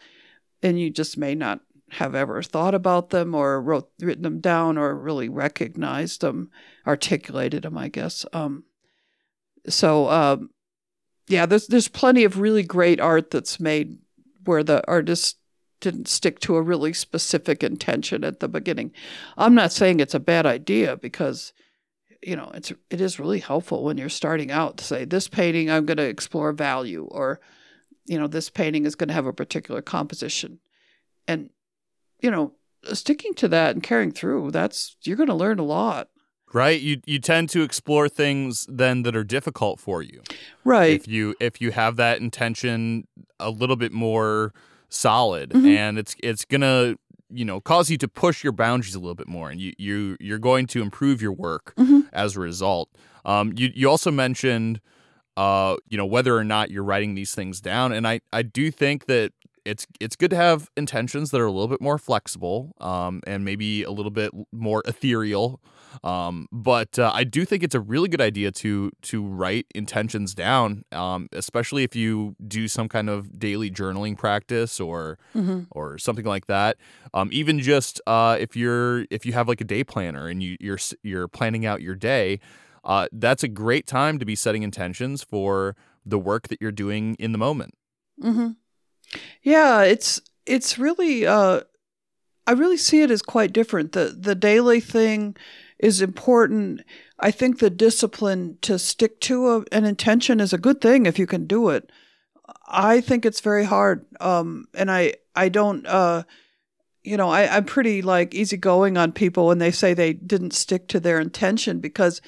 and 0.62 0.80
you 0.80 0.92
just 0.92 1.18
may 1.18 1.34
not 1.34 1.62
have 1.92 2.14
ever 2.14 2.44
thought 2.44 2.76
about 2.76 3.10
them 3.10 3.34
or 3.34 3.60
wrote 3.62 3.90
written 4.00 4.24
them 4.24 4.40
down 4.40 4.78
or 4.78 4.96
really 4.96 5.28
recognized 5.28 6.22
them, 6.22 6.52
articulated 6.86 7.64
them, 7.64 7.78
I 7.78 7.88
guess. 7.88 8.26
Um, 8.32 8.66
so 9.70 10.10
um, 10.10 10.50
yeah, 11.28 11.46
there's 11.46 11.68
there's 11.68 11.88
plenty 11.88 12.24
of 12.24 12.40
really 12.40 12.64
great 12.64 13.00
art 13.00 13.32
that's 13.32 13.60
made 13.60 13.98
where 14.46 14.64
the 14.64 14.86
artist 14.88 15.38
didn't 15.80 16.08
stick 16.08 16.40
to 16.40 16.56
a 16.56 16.62
really 16.62 16.94
specific 16.94 17.64
intention 17.64 18.24
at 18.24 18.40
the 18.40 18.48
beginning. 18.48 18.92
I'm 19.38 19.54
not 19.54 19.72
saying 19.72 20.00
it's 20.00 20.16
a 20.16 20.20
bad 20.20 20.46
idea 20.46 20.98
because 20.98 21.54
you 22.22 22.36
know 22.36 22.52
it's 22.54 22.72
it 22.90 23.02
is 23.02 23.20
really 23.20 23.40
helpful 23.40 23.84
when 23.84 23.98
you're 23.98 24.10
starting 24.10 24.52
out 24.52 24.78
to 24.78 24.84
say 24.84 25.06
this 25.06 25.28
painting 25.28 25.70
i'm 25.70 25.86
going 25.86 25.98
to 25.98 26.04
explore 26.04 26.52
value 26.52 27.08
or 27.12 27.40
you 28.06 28.18
know 28.18 28.28
this 28.28 28.50
painting 28.50 28.86
is 28.86 28.96
going 28.96 29.08
to 29.08 29.14
have 29.14 29.26
a 29.26 29.34
particular 29.34 29.82
composition 29.82 30.60
and 31.28 31.50
you 32.22 32.32
know 32.32 32.54
sticking 32.94 33.34
to 33.36 33.48
that 33.48 33.76
and 33.76 33.84
carrying 33.84 34.12
through 34.12 34.50
that's 34.52 34.96
you're 35.04 35.18
going 35.18 35.28
to 35.28 35.36
learn 35.36 35.60
a 35.60 35.64
lot 35.64 36.10
right 36.54 36.80
you 36.82 37.02
you 37.06 37.20
tend 37.20 37.50
to 37.50 37.62
explore 37.62 38.08
things 38.08 38.66
then 38.70 39.04
that 39.04 39.16
are 39.16 39.24
difficult 39.24 39.80
for 39.80 40.02
you 40.02 40.22
right 40.64 40.92
if 41.02 41.08
you 41.08 41.36
if 41.40 41.60
you 41.62 41.72
have 41.72 41.96
that 41.98 42.20
intention 42.20 43.06
a 43.40 43.50
little 43.50 43.76
bit 43.76 43.92
more 43.92 44.54
solid 44.90 45.50
Mhm. 45.52 45.66
and 45.78 46.00
it's 46.00 46.16
it's 46.24 46.46
gonna 46.46 46.96
you 47.30 47.44
know 47.44 47.60
cause 47.60 47.90
you 47.90 47.98
to 47.98 48.08
push 48.08 48.44
your 48.44 48.54
boundaries 48.54 48.96
a 48.96 49.00
little 49.00 49.14
bit 49.16 49.28
more, 49.28 49.50
and 49.50 49.60
you 49.60 49.74
you 49.78 50.16
you're 50.22 50.40
going 50.40 50.66
to 50.68 50.82
improve 50.82 51.22
your 51.22 51.34
work 51.34 51.74
Mhm. 51.78 52.08
as 52.14 52.38
a 52.38 52.40
result. 52.40 52.88
Um, 53.26 53.52
you 53.58 53.70
you 53.76 53.90
also 53.90 54.12
mentioned, 54.12 54.80
uh, 55.36 55.76
you 55.90 55.98
know, 55.98 56.06
whether 56.06 56.38
or 56.38 56.46
not 56.46 56.72
you're 56.72 56.86
writing 56.86 57.16
these 57.16 57.36
things 57.36 57.60
down, 57.60 57.92
and 57.92 58.08
I 58.08 58.22
I 58.32 58.44
do 58.44 58.72
think 58.72 59.08
that 59.08 59.34
it's 59.66 59.86
it's 60.00 60.16
good 60.16 60.30
to 60.30 60.38
have 60.38 60.70
intentions 60.78 61.32
that 61.32 61.42
are 61.42 61.46
a 61.46 61.52
little 61.52 61.68
bit 61.68 61.82
more 61.82 61.98
flexible, 61.98 62.74
um, 62.80 63.20
and 63.28 63.44
maybe 63.44 63.84
a 63.84 63.92
little 63.92 64.10
bit 64.12 64.32
more 64.54 64.82
ethereal. 64.86 65.60
Um, 66.04 66.48
but 66.52 66.98
uh, 67.00 67.12
I 67.14 67.24
do 67.24 67.46
think 67.46 67.64
it's 67.64 67.76
a 67.76 67.80
really 67.80 68.10
good 68.10 68.22
idea 68.22 68.52
to 68.52 68.92
to 69.04 69.24
write 69.24 69.66
intentions 69.76 70.34
down, 70.36 70.84
um, 70.92 71.28
especially 71.32 71.84
if 71.84 71.96
you 71.96 72.36
do 72.48 72.68
some 72.68 72.88
kind 72.90 73.10
of 73.10 73.40
daily 73.40 73.72
journaling 73.72 74.18
practice 74.18 74.80
or 74.80 75.18
Mhm. 75.36 75.68
or 75.72 75.98
something 75.98 76.26
like 76.26 76.48
that. 76.48 76.78
Um, 77.14 77.30
even 77.32 77.60
just 77.60 78.02
uh, 78.08 78.38
if 78.40 78.56
you're 78.56 79.06
if 79.10 79.26
you 79.26 79.34
have 79.34 79.48
like 79.48 79.62
a 79.62 79.66
day 79.66 79.84
planner 79.84 80.28
and 80.28 80.42
you 80.44 80.58
you're 80.60 80.80
you're 81.04 81.28
planning 81.28 81.66
out 81.66 81.82
your 81.82 81.96
day, 81.96 82.40
uh, 82.84 83.08
that's 83.12 83.44
a 83.44 83.48
great 83.48 83.88
time 83.88 84.20
to 84.20 84.26
be 84.26 84.36
setting 84.36 84.64
intentions 84.64 85.24
for 85.24 85.76
the 86.06 86.20
work 86.20 86.48
that 86.48 86.62
you're 86.62 86.72
doing 86.72 87.16
in 87.20 87.32
the 87.32 87.38
moment. 87.38 87.74
Mm-hmm. 88.24 88.50
Yeah, 89.44 89.84
it's 89.84 90.22
it's 90.46 90.78
really 90.78 91.26
uh 91.26 91.62
I 92.46 92.52
really 92.54 92.78
see 92.78 93.02
it 93.02 93.12
as 93.12 93.22
quite 93.22 93.52
different. 93.52 93.92
The 93.92 94.16
the 94.18 94.36
daily 94.36 94.80
thing 94.80 95.36
is 95.80 96.02
important. 96.02 96.82
I 97.20 97.32
think 97.32 97.60
the 97.60 97.70
discipline 97.70 98.58
to 98.62 98.80
stick 98.80 99.20
to 99.22 99.50
a, 99.50 99.66
an 99.72 99.86
intention 99.86 100.40
is 100.40 100.54
a 100.54 100.58
good 100.58 100.82
thing 100.82 101.06
if 101.06 101.20
you 101.20 101.28
can 101.28 101.46
do 101.46 101.70
it. 101.70 101.92
I 102.68 103.02
think 103.02 103.26
it's 103.26 103.42
very 103.42 103.66
hard. 103.66 104.06
Um 104.20 104.66
and 104.74 104.92
I 104.92 105.14
I 105.36 105.50
don't 105.50 105.86
uh 105.86 106.24
you 107.04 107.16
know, 107.16 107.30
I, 107.30 107.56
I'm 107.56 107.64
pretty 107.64 108.02
like 108.02 108.36
easygoing 108.36 108.98
on 108.98 109.14
people 109.14 109.48
when 109.48 109.60
they 109.60 109.72
say 109.72 109.94
they 109.94 110.12
didn't 110.12 110.54
stick 110.54 110.90
to 110.90 111.00
their 111.00 111.22
intention 111.22 111.80
because 111.80 112.22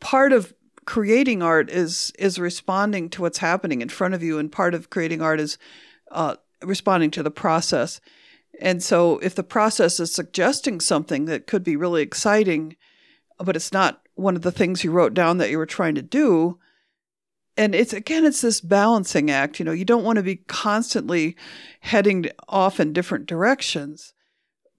part 0.00 0.32
of 0.32 0.52
creating 0.88 1.42
art 1.42 1.68
is 1.68 2.12
is 2.18 2.38
responding 2.38 3.10
to 3.10 3.20
what's 3.20 3.38
happening 3.38 3.82
in 3.82 3.90
front 3.90 4.14
of 4.14 4.22
you, 4.22 4.38
and 4.38 4.50
part 4.50 4.74
of 4.74 4.88
creating 4.88 5.20
art 5.20 5.38
is 5.38 5.58
uh, 6.10 6.34
responding 6.62 7.10
to 7.10 7.22
the 7.22 7.30
process. 7.30 8.00
And 8.60 8.82
so, 8.82 9.18
if 9.18 9.34
the 9.34 9.42
process 9.42 10.00
is 10.00 10.14
suggesting 10.14 10.80
something 10.80 11.26
that 11.26 11.46
could 11.46 11.62
be 11.62 11.76
really 11.76 12.00
exciting, 12.00 12.76
but 13.38 13.56
it's 13.56 13.72
not 13.72 14.02
one 14.14 14.36
of 14.36 14.42
the 14.42 14.52
things 14.52 14.84
you 14.84 14.90
wrote 14.90 15.14
down 15.14 15.38
that 15.38 15.50
you 15.50 15.58
were 15.58 15.66
trying 15.66 15.94
to 15.94 16.02
do, 16.02 16.58
and 17.56 17.74
it's 17.74 17.92
again, 17.92 18.24
it's 18.24 18.40
this 18.40 18.60
balancing 18.60 19.30
act. 19.30 19.58
You 19.58 19.64
know, 19.64 19.72
you 19.72 19.84
don't 19.84 20.04
want 20.04 20.16
to 20.16 20.22
be 20.22 20.36
constantly 20.36 21.36
heading 21.80 22.26
off 22.48 22.78
in 22.78 22.92
different 22.92 23.26
directions, 23.26 24.12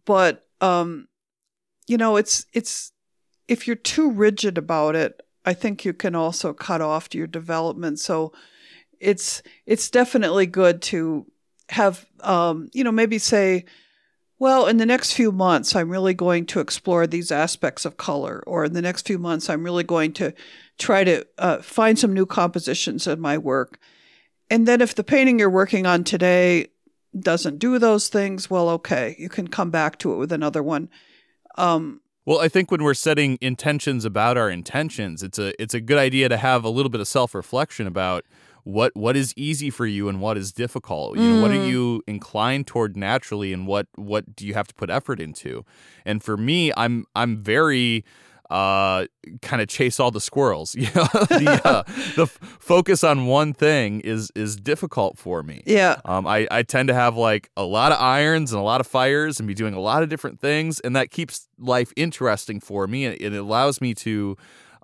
but 0.05 0.47
um, 0.61 1.07
you 1.87 1.97
know, 1.97 2.15
it's 2.15 2.45
it's 2.53 2.93
if 3.49 3.67
you're 3.67 3.75
too 3.75 4.11
rigid 4.11 4.57
about 4.57 4.95
it, 4.95 5.21
I 5.45 5.53
think 5.53 5.83
you 5.83 5.93
can 5.93 6.15
also 6.15 6.53
cut 6.53 6.81
off 6.81 7.13
your 7.13 7.27
development. 7.27 7.99
So 7.99 8.31
it's 8.99 9.41
it's 9.65 9.89
definitely 9.89 10.45
good 10.45 10.81
to 10.83 11.25
have 11.69 12.05
um, 12.21 12.69
you 12.73 12.83
know 12.83 12.91
maybe 12.91 13.17
say 13.17 13.65
well 14.39 14.65
in 14.65 14.77
the 14.77 14.85
next 14.85 15.13
few 15.13 15.31
months 15.31 15.75
i'm 15.75 15.89
really 15.89 16.13
going 16.13 16.45
to 16.45 16.59
explore 16.59 17.05
these 17.05 17.31
aspects 17.31 17.85
of 17.85 17.97
color 17.97 18.43
or 18.47 18.65
in 18.65 18.73
the 18.73 18.81
next 18.81 19.05
few 19.05 19.19
months 19.19 19.49
i'm 19.49 19.63
really 19.63 19.83
going 19.83 20.11
to 20.11 20.33
try 20.79 21.03
to 21.03 21.25
uh, 21.37 21.61
find 21.61 21.99
some 21.99 22.13
new 22.13 22.25
compositions 22.25 23.05
in 23.05 23.19
my 23.19 23.37
work. 23.37 23.77
And 24.49 24.67
then 24.67 24.81
if 24.81 24.95
the 24.95 25.03
painting 25.03 25.37
you're 25.37 25.49
working 25.49 25.85
on 25.85 26.03
today 26.03 26.67
doesn't 27.19 27.59
do 27.59 27.79
those 27.79 28.07
things 28.07 28.51
well 28.51 28.69
okay 28.69 29.15
you 29.17 29.29
can 29.29 29.47
come 29.47 29.71
back 29.71 29.97
to 29.97 30.13
it 30.13 30.17
with 30.17 30.31
another 30.31 30.63
one. 30.63 30.89
Um, 31.55 32.01
Well, 32.25 32.39
I 32.39 32.47
think 32.47 32.71
when 32.71 32.83
we're 32.83 32.93
setting 32.93 33.37
intentions 33.41 34.05
about 34.05 34.37
our 34.37 34.49
intentions, 34.49 35.23
it's 35.23 35.39
a 35.39 35.59
it's 35.61 35.73
a 35.73 35.81
good 35.81 35.97
idea 35.97 36.29
to 36.29 36.37
have 36.37 36.63
a 36.63 36.69
little 36.69 36.89
bit 36.89 37.01
of 37.01 37.07
self 37.07 37.35
reflection 37.35 37.87
about 37.87 38.25
what 38.63 38.95
what 38.95 39.15
is 39.15 39.33
easy 39.35 39.69
for 39.69 39.85
you 39.85 40.09
and 40.09 40.19
what 40.21 40.37
is 40.37 40.51
difficult. 40.51 41.17
You 41.17 41.29
know, 41.29 41.35
what 41.35 41.51
are 41.51 41.55
Mm. 41.55 41.65
you 41.67 42.03
inclined 42.07 42.67
toward 42.67 42.95
naturally, 42.97 43.53
and 43.53 43.65
what 43.67 43.87
what 43.95 44.35
do 44.35 44.45
you 44.45 44.53
have 44.53 44.67
to 44.67 44.73
put 44.75 44.89
effort 44.89 45.19
into? 45.19 45.63
And 46.05 46.23
for 46.23 46.37
me, 46.37 46.71
I'm 46.77 47.05
I'm 47.15 47.37
very 47.43 48.03
uh 48.51 49.05
kind 49.43 49.61
of 49.61 49.67
chase 49.67 49.99
all 49.99 50.09
the 50.09 50.19
squirrels 50.19 50.73
you 50.81 50.87
know 50.95 51.05
the 51.13 51.61
uh, 51.63 51.83
the 52.15 52.23
f- 52.23 52.39
focus 52.59 53.03
on 53.03 53.27
one 53.27 53.53
thing 53.53 53.99
is 53.99 54.31
is 54.33 54.55
difficult 54.55 55.19
for 55.19 55.43
me 55.43 55.61
yeah 55.67 56.01
um, 56.05 56.25
I, 56.25 56.47
I 56.49 56.63
tend 56.63 56.87
to 56.87 56.95
have 56.95 57.15
like 57.15 57.51
a 57.55 57.61
lot 57.63 57.91
of 57.91 57.99
irons 58.01 58.51
and 58.51 58.59
a 58.59 58.63
lot 58.63 58.81
of 58.81 58.87
fires 58.87 59.39
and 59.39 59.45
be 59.47 59.53
doing 59.53 59.75
a 59.75 59.79
lot 59.79 60.01
of 60.01 60.09
different 60.09 60.39
things, 60.39 60.79
and 60.79 60.95
that 60.95 61.11
keeps 61.11 61.47
life 61.59 61.93
interesting 61.95 62.59
for 62.59 62.87
me. 62.87 63.05
And 63.05 63.21
it 63.21 63.33
allows 63.33 63.81
me 63.81 63.93
to 63.95 64.35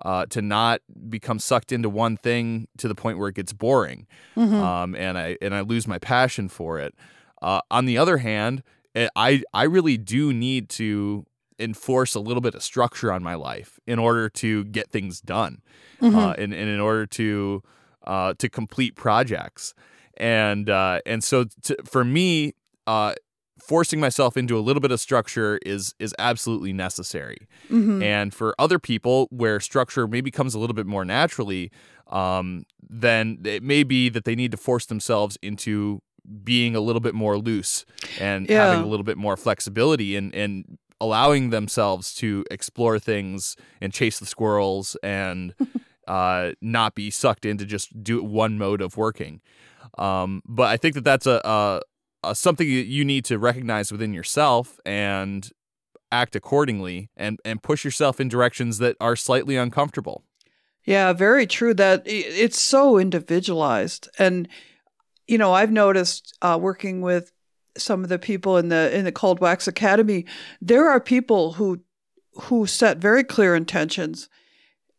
uh, 0.04 0.26
to 0.26 0.42
not 0.42 0.80
become 1.08 1.38
sucked 1.38 1.72
into 1.72 1.88
one 1.88 2.16
thing 2.16 2.68
to 2.78 2.88
the 2.88 2.94
point 2.94 3.18
where 3.18 3.28
it 3.28 3.34
gets 3.34 3.52
boring, 3.52 4.06
Mhm. 4.36 4.60
um, 4.60 4.94
and 4.94 5.16
I 5.18 5.36
and 5.40 5.54
I 5.54 5.60
lose 5.60 5.86
my 5.88 5.98
passion 5.98 6.48
for 6.48 6.78
it. 6.78 6.94
Uh, 7.42 7.60
on 7.70 7.86
the 7.86 7.96
other 7.98 8.18
hand, 8.18 8.62
eh, 8.94 9.08
I 9.16 9.42
I 9.54 9.64
really 9.64 9.96
do 9.96 10.32
need 10.32 10.68
to 10.70 11.24
enforce 11.58 12.14
a 12.14 12.20
little 12.20 12.42
bit 12.42 12.54
of 12.54 12.62
structure 12.62 13.10
on 13.12 13.22
my 13.22 13.34
life 13.34 13.80
in 13.86 13.98
order 13.98 14.28
to 14.28 14.64
get 14.64 14.90
things 14.90 15.20
done 15.22 15.62
Mhm. 16.02 16.14
uh, 16.14 16.34
and, 16.36 16.52
and 16.52 16.68
in 16.68 16.80
order 16.80 17.06
to 17.06 17.62
uh, 18.06 18.34
to 18.38 18.48
complete 18.48 18.94
projects. 18.94 19.74
And 20.18 20.68
uh, 20.70 21.00
and 21.06 21.24
so 21.24 21.44
to, 21.62 21.76
for 21.84 22.04
me, 22.04 22.52
uh, 22.86 23.14
forcing 23.58 23.98
myself 24.00 24.36
into 24.36 24.56
a 24.56 24.60
little 24.60 24.80
bit 24.80 24.90
of 24.90 25.00
structure 25.00 25.58
is 25.64 25.94
is 25.98 26.14
absolutely 26.18 26.72
necessary. 26.72 27.38
Mhm. 27.70 28.02
And 28.02 28.34
for 28.34 28.54
other 28.58 28.78
people, 28.78 29.28
where 29.30 29.60
structure 29.60 30.06
maybe 30.06 30.30
comes 30.30 30.54
a 30.54 30.58
little 30.58 30.74
bit 30.74 30.86
more 30.86 31.04
naturally, 31.04 31.70
um, 32.08 32.64
then 32.88 33.38
it 33.44 33.62
may 33.62 33.82
be 33.82 34.08
that 34.10 34.24
they 34.24 34.34
need 34.36 34.50
to 34.52 34.56
force 34.56 34.86
themselves 34.86 35.38
into 35.42 36.00
being 36.44 36.74
a 36.76 36.80
little 36.80 37.00
bit 37.00 37.14
more 37.14 37.38
loose 37.38 37.84
and 38.20 38.48
Yeah. 38.48 38.64
having 38.66 38.82
a 38.82 38.86
little 38.86 39.04
bit 39.04 39.16
more 39.16 39.36
flexibility 39.36 40.16
and 40.16 40.34
and 40.34 40.78
allowing 41.00 41.50
themselves 41.50 42.14
to 42.14 42.42
explore 42.50 42.98
things 42.98 43.54
and 43.82 43.92
chase 43.92 44.18
the 44.18 44.24
squirrels 44.26 44.96
and 45.02 45.54
uh, 46.08 46.52
not 46.62 46.94
be 46.94 47.10
sucked 47.10 47.44
into 47.44 47.64
just 47.66 48.02
do 48.02 48.22
one 48.22 48.56
mode 48.58 48.80
of 48.80 48.96
working. 48.96 49.40
Um, 49.98 50.42
but 50.46 50.68
I 50.68 50.76
think 50.76 50.94
that 50.94 51.04
that's 51.04 51.26
a, 51.26 51.40
a, 51.44 51.80
a 52.22 52.34
something 52.34 52.66
that 52.68 52.86
you 52.86 53.04
need 53.04 53.24
to 53.26 53.38
recognize 53.38 53.92
within 53.92 54.12
yourself 54.12 54.78
and 54.84 55.50
act 56.12 56.36
accordingly 56.36 57.10
and 57.16 57.40
and 57.44 57.62
push 57.62 57.84
yourself 57.84 58.20
in 58.20 58.28
directions 58.28 58.78
that 58.78 58.96
are 59.00 59.16
slightly 59.16 59.56
uncomfortable. 59.56 60.24
Yeah, 60.84 61.12
very 61.12 61.46
true. 61.46 61.74
That 61.74 62.02
it's 62.06 62.60
so 62.60 62.98
individualized, 62.98 64.08
and 64.18 64.48
you 65.26 65.38
know, 65.38 65.52
I've 65.52 65.72
noticed 65.72 66.36
uh, 66.42 66.58
working 66.60 67.00
with 67.00 67.32
some 67.76 68.02
of 68.02 68.08
the 68.08 68.18
people 68.18 68.56
in 68.56 68.68
the 68.68 68.96
in 68.96 69.04
the 69.04 69.12
Cold 69.12 69.40
Wax 69.40 69.66
Academy, 69.66 70.24
there 70.60 70.88
are 70.88 71.00
people 71.00 71.54
who 71.54 71.80
who 72.42 72.66
set 72.66 72.98
very 72.98 73.24
clear 73.24 73.54
intentions 73.54 74.28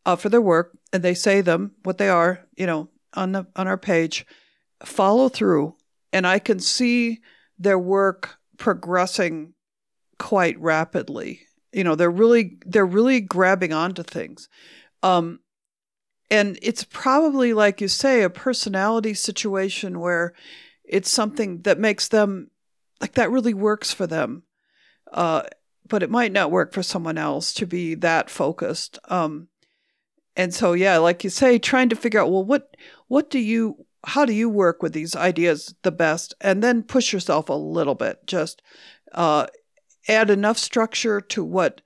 uh, 0.04 0.16
for 0.16 0.28
their 0.28 0.40
work, 0.40 0.76
and 0.92 1.02
they 1.02 1.14
say 1.14 1.40
them 1.40 1.72
what 1.82 1.98
they 1.98 2.08
are, 2.08 2.46
you 2.56 2.66
know, 2.66 2.88
on 3.14 3.32
the 3.32 3.46
on 3.56 3.66
our 3.66 3.78
page, 3.78 4.26
follow 4.84 5.28
through, 5.28 5.74
and 6.12 6.26
I 6.26 6.38
can 6.38 6.60
see 6.60 7.20
their 7.58 7.78
work 7.78 8.38
progressing 8.56 9.54
quite 10.18 10.58
rapidly. 10.60 11.40
You 11.72 11.84
know, 11.84 11.94
they're 11.94 12.10
really 12.10 12.58
they're 12.66 12.86
really 12.86 13.20
grabbing 13.20 13.72
onto 13.72 14.02
things. 14.02 14.48
Um, 15.02 15.40
and 16.30 16.58
it's 16.62 16.84
probably 16.84 17.52
like 17.52 17.80
you 17.80 17.88
say 17.88 18.22
a 18.22 18.30
personality 18.30 19.14
situation 19.14 20.00
where 20.00 20.34
it's 20.84 21.10
something 21.10 21.62
that 21.62 21.78
makes 21.78 22.08
them 22.08 22.50
like 23.00 23.14
that 23.14 23.30
really 23.30 23.54
works 23.54 23.92
for 23.92 24.06
them 24.06 24.42
uh, 25.12 25.42
but 25.86 26.02
it 26.02 26.10
might 26.10 26.32
not 26.32 26.50
work 26.50 26.72
for 26.72 26.82
someone 26.82 27.16
else 27.16 27.52
to 27.54 27.66
be 27.66 27.94
that 27.94 28.30
focused 28.30 28.98
um, 29.08 29.48
and 30.36 30.52
so 30.52 30.72
yeah 30.72 30.98
like 30.98 31.24
you 31.24 31.30
say 31.30 31.58
trying 31.58 31.88
to 31.88 31.96
figure 31.96 32.20
out 32.20 32.30
well 32.30 32.44
what 32.44 32.76
what 33.08 33.30
do 33.30 33.38
you 33.38 33.86
how 34.06 34.24
do 34.24 34.32
you 34.32 34.48
work 34.48 34.82
with 34.82 34.92
these 34.92 35.16
ideas 35.16 35.74
the 35.82 35.92
best 35.92 36.34
and 36.40 36.62
then 36.62 36.82
push 36.82 37.12
yourself 37.12 37.48
a 37.48 37.54
little 37.54 37.94
bit 37.94 38.26
just 38.26 38.62
uh, 39.12 39.46
add 40.08 40.30
enough 40.30 40.58
structure 40.58 41.20
to 41.20 41.44
what 41.44 41.80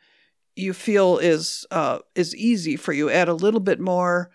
you 0.56 0.72
feel 0.72 1.18
is 1.18 1.66
uh, 1.70 1.98
is 2.14 2.34
easy 2.36 2.76
for 2.76 2.92
you. 2.92 3.10
Add 3.10 3.28
a 3.28 3.34
little 3.34 3.60
bit 3.60 3.80
more 3.80 4.30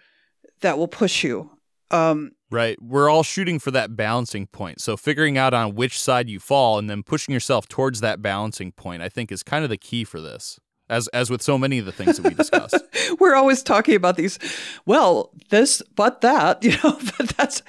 that 0.61 0.77
will 0.77 0.87
push 0.87 1.23
you. 1.23 1.51
Um, 1.91 2.31
Right. 2.49 2.81
We're 2.81 3.09
all 3.09 3.23
shooting 3.23 3.59
for 3.59 3.71
that 3.71 3.97
balancing 3.97 4.47
point. 4.47 4.79
So 4.79 4.95
figuring 4.95 5.37
out 5.37 5.53
on 5.53 5.75
which 5.75 5.99
side 5.99 6.29
you 6.29 6.39
fall 6.39 6.79
and 6.79 6.89
then 6.89 7.03
pushing 7.03 7.33
yourself 7.33 7.67
towards 7.67 7.99
that 7.99 8.21
balancing 8.21 8.71
point, 8.71 9.01
I 9.01 9.09
think 9.09 9.33
is 9.33 9.43
kind 9.43 9.65
of 9.65 9.69
the 9.69 9.77
key 9.77 10.05
for 10.05 10.21
this. 10.21 10.57
As 10.89 11.07
as 11.09 11.29
with 11.29 11.41
so 11.41 11.57
many 11.57 11.79
of 11.79 11.85
the 11.85 11.91
things 11.91 12.17
that 12.17 12.27
we 12.27 12.33
discuss. 12.33 12.73
we're 13.19 13.35
always 13.35 13.61
talking 13.61 13.95
about 13.95 14.15
these. 14.15 14.39
Well, 14.85 15.31
this, 15.49 15.81
but 15.95 16.21
that, 16.21 16.63
you 16.63 16.71
know. 16.83 16.97
But 17.17 17.29
that's 17.37 17.61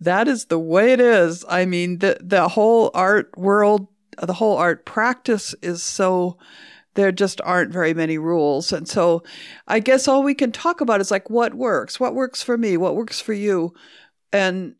that 0.00 0.26
is 0.26 0.46
the 0.46 0.58
way 0.58 0.92
it 0.92 1.00
is. 1.00 1.44
I 1.48 1.66
mean, 1.66 1.98
the 1.98 2.18
the 2.20 2.48
whole 2.48 2.90
art 2.94 3.36
world 3.36 3.88
the 4.20 4.34
whole 4.34 4.56
art 4.56 4.84
practice 4.84 5.54
is 5.62 5.82
so 5.82 6.38
there 6.94 7.12
just 7.12 7.40
aren't 7.42 7.72
very 7.72 7.92
many 7.92 8.18
rules. 8.18 8.72
And 8.72 8.88
so 8.88 9.22
I 9.66 9.80
guess 9.80 10.06
all 10.08 10.22
we 10.22 10.34
can 10.34 10.52
talk 10.52 10.80
about 10.80 11.00
is 11.00 11.10
like 11.10 11.28
what 11.28 11.54
works, 11.54 11.98
what 11.98 12.14
works 12.14 12.42
for 12.42 12.56
me, 12.56 12.76
what 12.76 12.96
works 12.96 13.20
for 13.20 13.32
you, 13.32 13.74
and 14.32 14.76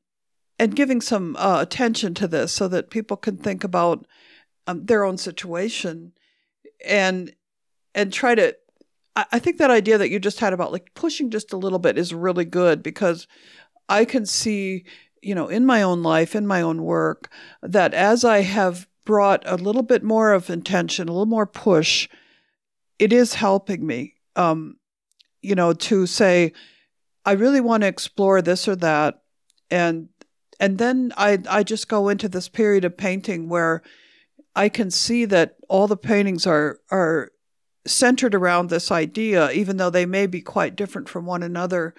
and 0.59 0.77
giving 0.77 1.01
some 1.01 1.37
uh, 1.37 1.61
attention 1.61 2.15
to 2.15 2.29
this 2.29 2.53
so 2.53 2.69
that 2.69 2.91
people 2.91 3.17
can 3.17 3.37
think 3.37 3.65
about 3.65 4.07
um, 4.69 4.87
their 4.87 5.05
own 5.05 5.19
situation 5.19 6.13
and 6.87 7.35
and 7.95 8.13
try 8.13 8.35
to 8.35 8.57
I, 9.17 9.39
think 9.39 9.59
that 9.59 9.71
idea 9.71 9.97
that 9.99 10.11
you 10.11 10.19
just 10.19 10.41
had 10.41 10.53
about 10.53 10.73
like 10.73 10.93
pushing 10.95 11.31
just 11.31 11.53
a 11.53 11.57
little 11.57 11.79
bit 11.79 11.97
is 11.97 12.13
really 12.13 12.45
good 12.45 12.83
because 12.83 13.29
I 13.89 14.05
can 14.05 14.27
see, 14.27 14.85
you 15.23 15.35
know, 15.35 15.47
in 15.49 15.65
my 15.65 15.83
own 15.83 16.03
life, 16.03 16.35
in 16.35 16.47
my 16.47 16.61
own 16.61 16.83
work, 16.83 17.31
that 17.63 17.95
as 17.95 18.25
I 18.25 18.41
have 18.41 18.89
brought 19.05 19.43
a 19.47 19.57
little 19.57 19.83
bit 19.83 20.03
more 20.03 20.33
of 20.33 20.51
intention, 20.51 21.09
a 21.09 21.13
little 21.13 21.27
more 21.27 21.47
push, 21.47 22.09
it 22.99 23.13
is 23.13 23.35
helping 23.35 23.87
me. 23.87 24.15
Um, 24.35 24.79
you 25.43 25.55
know, 25.55 25.75
to 25.75 26.07
say, 26.07 26.53
I 27.25 27.33
really 27.33 27.61
want 27.61 27.83
to 27.83 27.89
explore 27.89 28.43
this 28.43 28.67
or 28.67 28.75
that, 28.77 29.23
and 29.71 30.09
and 30.59 30.79
then 30.79 31.13
I 31.17 31.39
I 31.49 31.63
just 31.63 31.89
go 31.89 32.09
into 32.09 32.29
this 32.29 32.49
period 32.49 32.85
of 32.85 32.97
painting 32.97 33.49
where 33.49 33.83
I 34.57 34.69
can 34.69 34.91
see 34.91 35.25
that 35.27 35.57
all 35.69 35.87
the 35.87 35.97
paintings 35.97 36.47
are 36.47 36.81
are 36.91 37.31
centered 37.87 38.35
around 38.35 38.69
this 38.71 38.91
idea, 38.91 39.51
even 39.51 39.77
though 39.77 39.91
they 39.91 40.07
may 40.07 40.27
be 40.27 40.41
quite 40.41 40.77
different 40.77 41.09
from 41.09 41.27
one 41.27 41.43
another. 41.43 41.95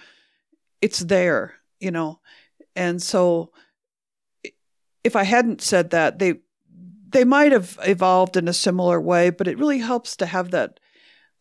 It's 0.81 0.99
there, 0.99 1.55
you 1.79 1.91
know, 1.91 2.19
and 2.75 3.01
so 3.01 3.51
if 5.03 5.15
I 5.15 5.23
hadn't 5.23 5.61
said 5.61 5.91
that, 5.91 6.19
they 6.19 6.35
they 7.09 7.23
might 7.23 7.51
have 7.51 7.79
evolved 7.83 8.35
in 8.35 8.47
a 8.47 8.53
similar 8.53 8.99
way, 8.99 9.29
but 9.29 9.47
it 9.47 9.57
really 9.57 9.79
helps 9.79 10.17
to 10.17 10.25
have 10.25 10.51
that 10.51 10.79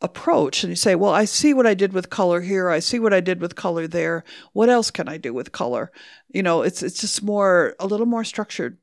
approach 0.01 0.63
and 0.63 0.71
you 0.71 0.77
say, 0.77 0.95
well, 0.95 1.13
I 1.13 1.25
see 1.25 1.55
what 1.55 1.67
I 1.67 1.75
did 1.75 1.93
with 1.93 2.11
color 2.11 2.43
here. 2.43 2.69
I 2.69 2.79
see 2.79 2.99
what 2.99 3.15
I 3.15 3.21
did 3.21 3.41
with 3.41 3.57
color 3.57 3.89
there. 3.89 4.23
What 4.53 4.69
else 4.69 4.91
can 4.91 5.09
I 5.09 5.17
do 5.17 5.33
with 5.33 5.51
color? 5.51 5.91
You 6.29 6.43
know, 6.43 6.63
it's 6.63 6.83
it's 6.83 7.01
just 7.01 7.23
more 7.23 7.75
a 7.81 7.87
little 7.87 8.07
more 8.07 8.25
structured. 8.25 8.79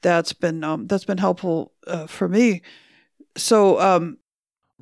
That's 0.00 0.32
been 0.32 0.64
um, 0.64 0.86
that's 0.86 1.04
been 1.04 1.18
helpful 1.18 1.72
uh, 1.86 2.06
for 2.06 2.28
me. 2.28 2.62
So 3.36 3.78
um, 3.80 4.18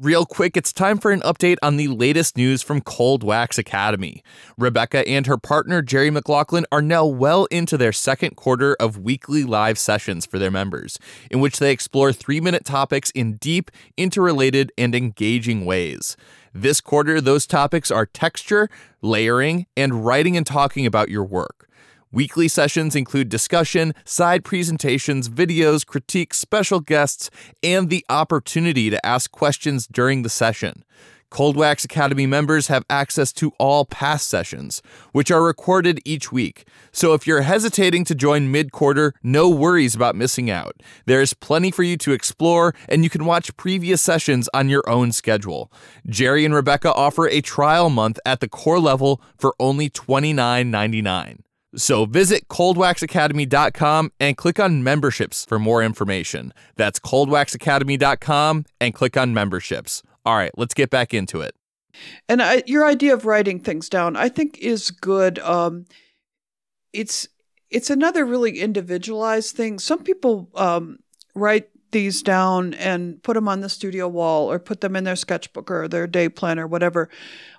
Real 0.02 0.24
quick, 0.24 0.56
it's 0.56 0.72
time 0.72 0.96
for 0.96 1.10
an 1.10 1.20
update 1.20 1.58
on 1.62 1.76
the 1.76 1.88
latest 1.88 2.34
news 2.34 2.62
from 2.62 2.80
Cold 2.80 3.22
Wax 3.22 3.58
Academy. 3.58 4.22
Rebecca 4.56 5.06
and 5.06 5.26
her 5.26 5.36
partner, 5.36 5.82
Jerry 5.82 6.10
McLaughlin, 6.10 6.64
are 6.72 6.80
now 6.80 7.04
well 7.04 7.44
into 7.50 7.76
their 7.76 7.92
second 7.92 8.34
quarter 8.34 8.74
of 8.80 8.96
weekly 8.96 9.44
live 9.44 9.78
sessions 9.78 10.24
for 10.24 10.38
their 10.38 10.50
members, 10.50 10.98
in 11.30 11.38
which 11.40 11.58
they 11.58 11.70
explore 11.70 12.14
three 12.14 12.40
minute 12.40 12.64
topics 12.64 13.10
in 13.10 13.36
deep, 13.36 13.70
interrelated, 13.98 14.72
and 14.78 14.94
engaging 14.94 15.66
ways. 15.66 16.16
This 16.54 16.80
quarter, 16.80 17.20
those 17.20 17.46
topics 17.46 17.90
are 17.90 18.06
texture, 18.06 18.70
layering, 19.02 19.66
and 19.76 20.06
writing 20.06 20.34
and 20.34 20.46
talking 20.46 20.86
about 20.86 21.10
your 21.10 21.24
work. 21.24 21.59
Weekly 22.12 22.48
sessions 22.48 22.96
include 22.96 23.28
discussion, 23.28 23.94
side 24.04 24.42
presentations, 24.42 25.28
videos, 25.28 25.86
critiques, 25.86 26.38
special 26.38 26.80
guests, 26.80 27.30
and 27.62 27.88
the 27.88 28.04
opportunity 28.08 28.90
to 28.90 29.06
ask 29.06 29.30
questions 29.30 29.86
during 29.86 30.22
the 30.22 30.28
session. 30.28 30.84
Cold 31.30 31.56
Wax 31.56 31.84
Academy 31.84 32.26
members 32.26 32.66
have 32.66 32.84
access 32.90 33.32
to 33.34 33.52
all 33.60 33.84
past 33.84 34.26
sessions, 34.26 34.82
which 35.12 35.30
are 35.30 35.44
recorded 35.44 36.00
each 36.04 36.32
week. 36.32 36.66
So 36.90 37.14
if 37.14 37.28
you're 37.28 37.42
hesitating 37.42 38.04
to 38.06 38.16
join 38.16 38.50
mid 38.50 38.72
quarter, 38.72 39.14
no 39.22 39.48
worries 39.48 39.94
about 39.94 40.16
missing 40.16 40.50
out. 40.50 40.82
There's 41.06 41.32
plenty 41.32 41.70
for 41.70 41.84
you 41.84 41.96
to 41.98 42.10
explore, 42.10 42.74
and 42.88 43.04
you 43.04 43.10
can 43.10 43.24
watch 43.24 43.56
previous 43.56 44.02
sessions 44.02 44.48
on 44.52 44.68
your 44.68 44.82
own 44.90 45.12
schedule. 45.12 45.70
Jerry 46.08 46.44
and 46.44 46.52
Rebecca 46.52 46.92
offer 46.92 47.28
a 47.28 47.40
trial 47.40 47.88
month 47.88 48.18
at 48.26 48.40
the 48.40 48.48
core 48.48 48.80
level 48.80 49.22
for 49.38 49.54
only 49.60 49.88
$29.99. 49.88 51.42
So 51.76 52.04
visit 52.04 52.48
coldwaxacademy.com 52.48 54.12
and 54.18 54.36
click 54.36 54.58
on 54.58 54.82
memberships 54.82 55.44
for 55.44 55.58
more 55.58 55.82
information. 55.82 56.52
That's 56.76 56.98
coldwaxacademy.com 56.98 58.64
and 58.80 58.94
click 58.94 59.16
on 59.16 59.32
memberships. 59.34 60.02
All 60.24 60.36
right, 60.36 60.50
let's 60.56 60.74
get 60.74 60.90
back 60.90 61.14
into 61.14 61.40
it. 61.40 61.54
And 62.28 62.42
I, 62.42 62.62
your 62.66 62.84
idea 62.84 63.14
of 63.14 63.26
writing 63.26 63.60
things 63.60 63.88
down, 63.88 64.16
I 64.16 64.28
think, 64.28 64.58
is 64.58 64.90
good. 64.90 65.38
Um, 65.40 65.86
it's 66.92 67.28
it's 67.70 67.90
another 67.90 68.24
really 68.24 68.58
individualized 68.58 69.54
thing. 69.54 69.78
Some 69.78 70.02
people 70.02 70.50
um, 70.54 70.98
write 71.34 71.68
these 71.92 72.22
down 72.22 72.74
and 72.74 73.22
put 73.22 73.34
them 73.34 73.48
on 73.48 73.60
the 73.60 73.68
studio 73.68 74.08
wall 74.08 74.50
or 74.50 74.58
put 74.58 74.80
them 74.80 74.96
in 74.96 75.04
their 75.04 75.16
sketchbook 75.16 75.70
or 75.70 75.88
their 75.88 76.06
day 76.06 76.28
planner, 76.28 76.66
whatever. 76.66 77.08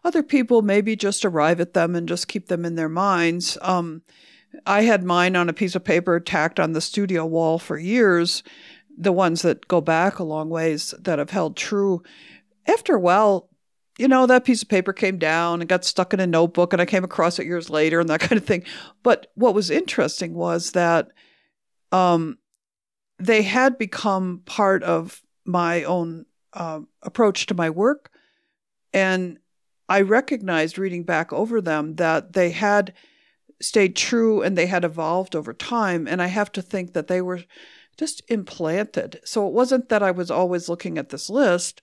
Other 0.04 0.24
people 0.24 0.62
maybe 0.62 0.96
just 0.96 1.26
arrive 1.26 1.60
at 1.60 1.74
them 1.74 1.96
and 1.96 2.08
just 2.08 2.28
keep 2.28 2.48
them 2.48 2.66
in 2.66 2.76
their 2.76 2.90
minds. 2.90 3.58
Um, 3.62 4.02
I 4.66 4.84
had 4.84 5.04
mine 5.04 5.36
on 5.36 5.50
a 5.50 5.54
piece 5.54 5.76
of 5.76 5.84
paper 5.84 6.20
tacked 6.20 6.60
on 6.60 6.74
the 6.74 6.82
studio 6.82 7.26
wall 7.26 7.60
for 7.60 7.78
years, 7.78 8.44
the 8.98 9.12
ones 9.12 9.42
that 9.44 9.68
go 9.68 9.82
back 9.82 10.20
a 10.20 10.24
long 10.24 10.50
ways 10.50 10.94
that 11.00 11.20
have 11.20 11.30
held 11.30 11.56
true. 11.56 12.04
After 12.68 12.96
a 12.96 13.00
while, 13.00 13.50
you 13.98 14.08
know, 14.08 14.26
that 14.26 14.46
piece 14.46 14.62
of 14.62 14.70
paper 14.70 14.94
came 14.94 15.18
down 15.18 15.62
and 15.62 15.70
got 15.70 15.86
stuck 15.86 16.14
in 16.14 16.20
a 16.20 16.28
notebook, 16.28 16.74
and 16.74 16.82
I 16.82 16.86
came 16.86 17.04
across 17.04 17.40
it 17.40 17.46
years 17.46 17.70
later 17.70 18.00
and 18.00 18.10
that 18.10 18.20
kind 18.22 18.40
of 18.40 18.46
thing. 18.46 18.64
But 19.04 19.28
what 19.36 19.56
was 19.56 19.70
interesting 19.70 20.34
was 20.34 20.72
that 20.72 21.10
um, 21.92 22.38
they 23.26 23.42
had 23.44 23.78
become 23.78 24.42
part 24.46 24.84
of 24.84 25.22
my 25.46 25.84
own 25.84 26.26
uh, 26.54 26.82
approach 27.02 27.46
to 27.48 27.54
my 27.54 27.70
work. 27.70 28.10
And 28.94 29.40
I 29.88 30.02
recognized 30.02 30.78
reading 30.78 31.04
back 31.04 31.32
over 31.34 31.62
them 31.62 31.96
that 31.96 32.34
they 32.34 32.52
had 32.52 32.94
stayed 33.62 33.96
true 33.96 34.42
and 34.42 34.58
they 34.58 34.66
had 34.66 34.84
evolved 34.84 35.36
over 35.36 35.54
time. 35.54 36.08
And 36.08 36.22
I 36.22 36.28
have 36.28 36.52
to 36.54 36.62
think 36.62 36.94
that 36.94 37.08
they 37.08 37.22
were 37.22 37.44
just 37.98 38.22
implanted. 38.30 39.20
So 39.24 39.48
it 39.48 39.54
wasn't 39.54 39.90
that 39.90 40.04
I 40.04 40.12
was 40.12 40.32
always 40.32 40.70
looking 40.70 40.98
at 40.98 41.10
this 41.10 41.30
list, 41.30 41.82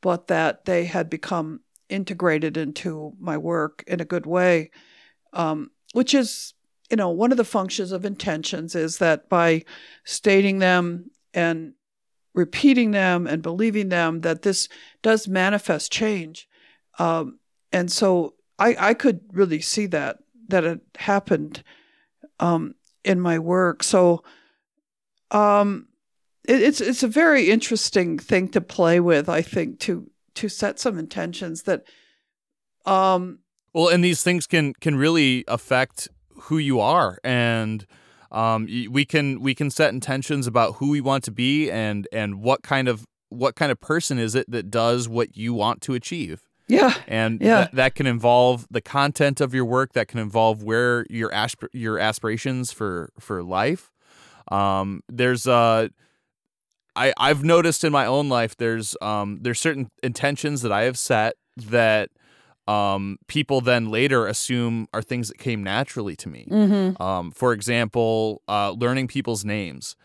but 0.00 0.28
that 0.28 0.64
they 0.64 0.84
had 0.84 1.10
become 1.10 1.60
integrated 1.88 2.56
into 2.56 3.12
my 3.18 3.36
work 3.36 3.84
in 3.86 4.00
a 4.00 4.04
good 4.04 4.26
way, 4.26 4.70
um, 5.32 5.70
which 5.92 6.14
is 6.14 6.54
you 6.90 6.96
know, 6.96 7.10
one 7.10 7.30
of 7.30 7.36
the 7.36 7.44
functions 7.44 7.92
of 7.92 8.04
intentions 8.04 8.74
is 8.74 8.98
that 8.98 9.28
by 9.28 9.64
stating 10.04 10.58
them 10.58 11.10
and 11.34 11.74
repeating 12.34 12.92
them 12.92 13.26
and 13.26 13.42
believing 13.42 13.88
them, 13.88 14.20
that 14.22 14.42
this 14.42 14.68
does 15.02 15.28
manifest 15.28 15.92
change. 15.92 16.48
Um, 16.98 17.38
and 17.72 17.92
so 17.92 18.34
I, 18.58 18.76
I 18.78 18.94
could 18.94 19.20
really 19.32 19.60
see 19.60 19.86
that, 19.86 20.18
that 20.48 20.64
it 20.64 20.80
happened 20.96 21.62
um, 22.40 22.74
in 23.04 23.20
my 23.20 23.38
work. 23.38 23.82
So 23.82 24.22
um, 25.30 25.88
it, 26.46 26.62
it's, 26.62 26.80
it's 26.80 27.02
a 27.02 27.08
very 27.08 27.50
interesting 27.50 28.18
thing 28.18 28.48
to 28.50 28.60
play 28.60 29.00
with, 29.00 29.28
I 29.28 29.42
think, 29.42 29.80
to, 29.80 30.10
to 30.34 30.48
set 30.48 30.78
some 30.78 30.98
intentions 30.98 31.64
that, 31.64 31.84
um, 32.86 33.40
well, 33.74 33.88
and 33.88 34.02
these 34.02 34.22
things 34.22 34.46
can 34.46 34.72
can 34.80 34.96
really 34.96 35.44
affect 35.46 36.08
who 36.42 36.58
you 36.58 36.80
are. 36.80 37.18
And 37.24 37.86
um, 38.30 38.66
we 38.90 39.04
can 39.04 39.40
we 39.40 39.54
can 39.54 39.70
set 39.70 39.92
intentions 39.92 40.46
about 40.46 40.76
who 40.76 40.90
we 40.90 41.00
want 41.00 41.24
to 41.24 41.30
be 41.30 41.70
and 41.70 42.06
and 42.12 42.42
what 42.42 42.62
kind 42.62 42.88
of 42.88 43.04
what 43.30 43.56
kind 43.56 43.70
of 43.72 43.80
person 43.80 44.18
is 44.18 44.34
it 44.34 44.50
that 44.50 44.70
does 44.70 45.08
what 45.08 45.36
you 45.36 45.54
want 45.54 45.80
to 45.82 45.94
achieve. 45.94 46.42
Yeah. 46.68 46.94
And 47.06 47.40
yeah. 47.40 47.64
Th- 47.64 47.70
that 47.72 47.94
can 47.94 48.06
involve 48.06 48.66
the 48.70 48.82
content 48.82 49.40
of 49.40 49.54
your 49.54 49.64
work 49.64 49.94
that 49.94 50.08
can 50.08 50.20
involve 50.20 50.62
where 50.62 51.06
your 51.08 51.32
asp- 51.32 51.64
your 51.72 51.98
aspirations 51.98 52.72
for 52.72 53.10
for 53.18 53.42
life. 53.42 53.90
Um, 54.50 55.02
there's 55.08 55.46
uh 55.46 55.88
I, 56.94 57.12
I've 57.16 57.44
noticed 57.44 57.84
in 57.84 57.92
my 57.92 58.06
own 58.06 58.28
life 58.28 58.56
there's 58.56 58.96
um 59.00 59.38
there's 59.40 59.60
certain 59.60 59.88
intentions 60.02 60.62
that 60.62 60.72
I 60.72 60.82
have 60.82 60.98
set 60.98 61.34
that 61.56 62.10
um, 62.68 63.18
people 63.28 63.62
then 63.62 63.88
later 63.90 64.26
assume 64.26 64.88
are 64.92 65.00
things 65.00 65.28
that 65.28 65.38
came 65.38 65.64
naturally 65.64 66.14
to 66.16 66.28
me. 66.28 66.46
Mm-hmm. 66.50 67.02
Um, 67.02 67.30
for 67.30 67.54
example, 67.54 68.42
uh, 68.46 68.72
learning 68.72 69.08
people's 69.08 69.44
names. 69.44 69.96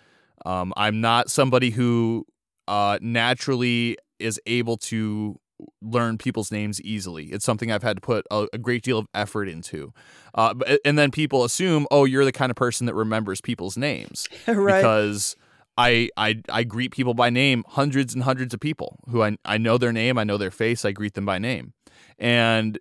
Um, 0.46 0.74
I'm 0.78 1.02
not 1.02 1.30
somebody 1.30 1.72
who 1.72 2.26
uh, 2.68 3.00
naturally 3.02 3.98
is 4.18 4.40
able 4.46 4.78
to 4.78 5.40
learn 5.82 6.18
people's 6.18 6.52
names 6.52 6.82
easily. 6.82 7.26
It's 7.26 7.46
something 7.46 7.70
I've 7.70 7.84
had 7.84 7.98
to 7.98 8.02
put 8.02 8.26
a, 8.32 8.48
a 8.54 8.58
great 8.58 8.82
deal 8.82 8.98
of 8.98 9.08
effort 9.14 9.50
into. 9.50 9.94
Uh, 10.34 10.56
and 10.86 10.98
then 10.98 11.12
people 11.12 11.44
assume, 11.44 11.86
oh, 11.92 12.06
you're 12.06 12.26
the 12.26 12.32
kind 12.32 12.50
of 12.50 12.56
person 12.56 12.88
that 12.88 12.96
remembers 12.96 13.42
people's 13.42 13.78
names 13.78 14.28
right. 14.48 14.80
because. 14.80 15.36
I, 15.76 16.10
I 16.16 16.40
I 16.50 16.66
greet 16.66 16.92
people 16.92 17.16
by 17.16 17.32
name, 17.32 17.64
hundreds 17.68 18.14
and 18.14 18.22
hundreds 18.22 18.54
of 18.54 18.60
people 18.60 19.00
who 19.10 19.24
I, 19.24 19.38
I 19.44 19.58
know 19.58 19.80
their 19.80 19.92
name, 19.92 20.20
I 20.20 20.24
know 20.24 20.38
their 20.38 20.52
face, 20.52 20.86
I 20.86 20.92
greet 20.92 21.16
them 21.16 21.26
by 21.26 21.40
name 21.40 21.74
and 22.20 22.80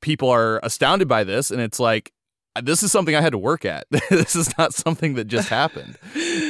people 0.00 0.28
are 0.28 0.60
astounded 0.62 1.08
by 1.08 1.24
this 1.24 1.50
and 1.50 1.60
it's 1.60 1.80
like 1.80 2.12
this 2.62 2.82
is 2.82 2.92
something 2.92 3.16
I 3.16 3.22
had 3.22 3.32
to 3.32 3.38
work 3.38 3.64
at. 3.64 3.86
this 4.10 4.36
is 4.36 4.52
not 4.58 4.74
something 4.74 5.14
that 5.14 5.24
just 5.26 5.48
happened, 5.48 5.96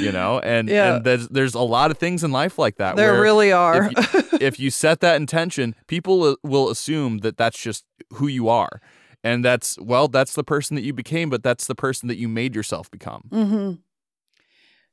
you 0.01 0.11
know. 0.11 0.41
And 0.41 0.69
Yeah. 0.69 0.97
and 0.97 1.05
there's 1.05 1.29
there's 1.29 1.55
a 1.55 1.61
lot 1.61 1.93
of 1.93 1.99
things 1.99 2.25
in 2.25 2.33
life 2.33 2.59
like 2.59 2.77
that. 2.79 2.97
There 2.97 3.21
really 3.21 3.53
are. 3.53 3.85
If 3.85 3.93
you, 3.93 4.39
if 4.41 4.59
you 4.61 4.71
set 4.71 4.99
that 5.01 5.15
intention, 5.15 5.77
people 5.87 6.37
will- 6.43 6.71
assume 6.71 7.19
that 7.19 7.37
that's 7.37 7.57
just 7.57 7.85
who 8.15 8.27
you 8.27 8.49
are, 8.49 8.81
and 9.23 9.45
that's 9.45 9.79
well, 9.79 10.09
that's 10.09 10.35
the 10.35 10.43
person 10.43 10.75
that 10.75 10.83
you 10.83 10.93
became, 10.93 11.31
but 11.31 11.45
that's 11.45 11.69
the 11.69 11.77
person 11.77 12.09
that 12.09 12.17
you 12.17 12.29
made 12.29 12.57
yourself 12.57 12.91
become. 12.91 13.29
hmm 13.31 13.73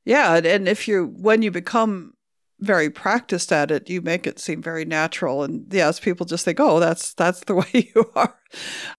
Yeah, 0.06 0.36
and, 0.36 0.46
and 0.46 0.68
if 0.68 0.88
you 0.88 1.06
when 1.18 1.42
you 1.42 1.50
become 1.50 2.14
very 2.60 2.90
practiced 2.90 3.52
at 3.52 3.72
it, 3.72 3.90
you 3.90 4.02
make 4.02 4.28
it 4.28 4.40
seem 4.40 4.62
very 4.62 4.86
natural. 4.86 5.44
And 5.44 5.66
yes, 5.72 6.00
people 6.00 6.26
just 6.26 6.46
think, 6.46 6.60
"Oh, 6.60 6.80
that's 6.80 7.14
that's 7.14 7.42
the 7.46 7.56
way 7.62 7.92
you 7.94 8.12
are." 8.16 8.36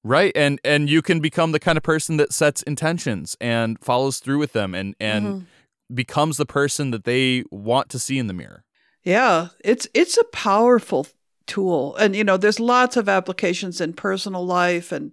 Right. 0.03 0.33
And 0.35 0.61
and 0.65 0.89
you 0.89 1.03
can 1.03 1.21
become 1.21 1.53
the 1.53 1.61
kind 1.61 1.77
of 1.77 1.83
person 1.83 2.17
that 2.19 2.33
sets 2.33 2.63
intentions 2.63 3.37
and 3.41 3.79
follows 3.81 4.19
through 4.19 4.39
with 4.39 4.53
them 4.53 4.75
and 4.75 4.95
and 5.01 5.27
Mhm. 5.27 5.47
becomes 5.95 6.37
the 6.37 6.47
person 6.47 6.91
that 6.93 7.05
they 7.05 7.45
want 7.51 7.89
to 7.91 7.99
see 7.99 8.19
in 8.19 8.27
the 8.27 8.35
mirror. 8.35 8.65
Yeah, 9.03 9.49
it's 9.65 9.89
it's 9.95 10.17
a 10.19 10.25
powerful 10.25 11.07
tool, 11.47 11.97
and 11.97 12.15
you 12.15 12.25
know, 12.25 12.37
there's 12.37 12.61
lots 12.61 12.97
of 12.97 13.09
applications 13.09 13.81
in 13.81 13.93
personal 13.95 14.45
life 14.47 14.93
and 14.93 15.13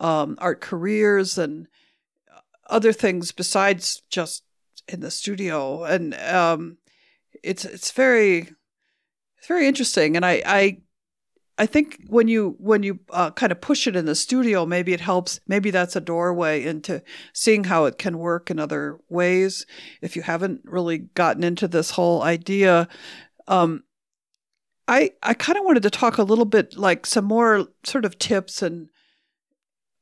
um, 0.00 0.36
art 0.38 0.60
careers 0.60 1.38
and 1.38 1.66
other 2.68 2.92
things 2.92 3.32
besides 3.32 4.02
just 4.10 4.44
in 4.88 5.00
the 5.00 5.10
studio. 5.10 5.84
And 5.84 6.14
um, 6.14 6.78
it's 7.42 7.64
it's 7.64 7.90
very 7.90 8.38
it's 9.38 9.46
very 9.48 9.66
interesting, 9.66 10.16
and 10.16 10.24
I 10.24 10.42
I 10.44 10.78
I 11.58 11.66
think 11.66 11.98
when 12.08 12.26
you 12.26 12.56
when 12.58 12.82
you 12.82 13.00
uh, 13.10 13.30
kind 13.32 13.52
of 13.52 13.60
push 13.60 13.86
it 13.86 13.94
in 13.94 14.06
the 14.06 14.14
studio, 14.14 14.64
maybe 14.64 14.94
it 14.94 15.00
helps. 15.00 15.40
Maybe 15.46 15.70
that's 15.70 15.94
a 15.94 16.00
doorway 16.00 16.64
into 16.64 17.02
seeing 17.34 17.64
how 17.64 17.84
it 17.84 17.98
can 17.98 18.18
work 18.18 18.50
in 18.50 18.58
other 18.58 18.98
ways. 19.10 19.66
If 20.00 20.16
you 20.16 20.22
haven't 20.22 20.62
really 20.64 20.98
gotten 20.98 21.44
into 21.44 21.68
this 21.68 21.90
whole 21.90 22.22
idea, 22.22 22.88
um, 23.46 23.84
I 24.88 25.10
I 25.22 25.34
kind 25.34 25.58
of 25.58 25.64
wanted 25.66 25.82
to 25.82 25.90
talk 25.90 26.16
a 26.16 26.22
little 26.22 26.46
bit 26.46 26.78
like 26.78 27.04
some 27.04 27.26
more 27.26 27.68
sort 27.84 28.04
of 28.04 28.18
tips 28.18 28.62
and 28.62 28.88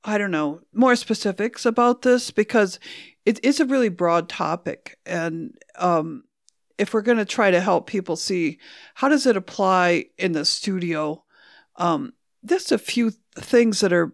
I 0.04 0.16
don't 0.16 0.30
know 0.30 0.60
more 0.72 0.96
specifics 0.96 1.66
about 1.66 2.02
this 2.02 2.30
because 2.30 2.78
it 3.26 3.44
is 3.44 3.58
a 3.60 3.66
really 3.66 3.88
broad 3.88 4.28
topic 4.28 4.96
and 5.04 5.58
um, 5.76 6.22
if 6.78 6.94
we're 6.94 7.02
going 7.02 7.18
to 7.18 7.24
try 7.24 7.50
to 7.50 7.60
help 7.60 7.86
people 7.86 8.16
see 8.16 8.58
how 8.94 9.08
does 9.08 9.26
it 9.26 9.36
apply 9.36 10.06
in 10.16 10.32
the 10.32 10.44
studio? 10.44 11.24
Um, 11.76 12.12
just 12.44 12.72
a 12.72 12.78
few 12.78 13.12
things 13.36 13.80
that 13.80 13.92
are 13.92 14.12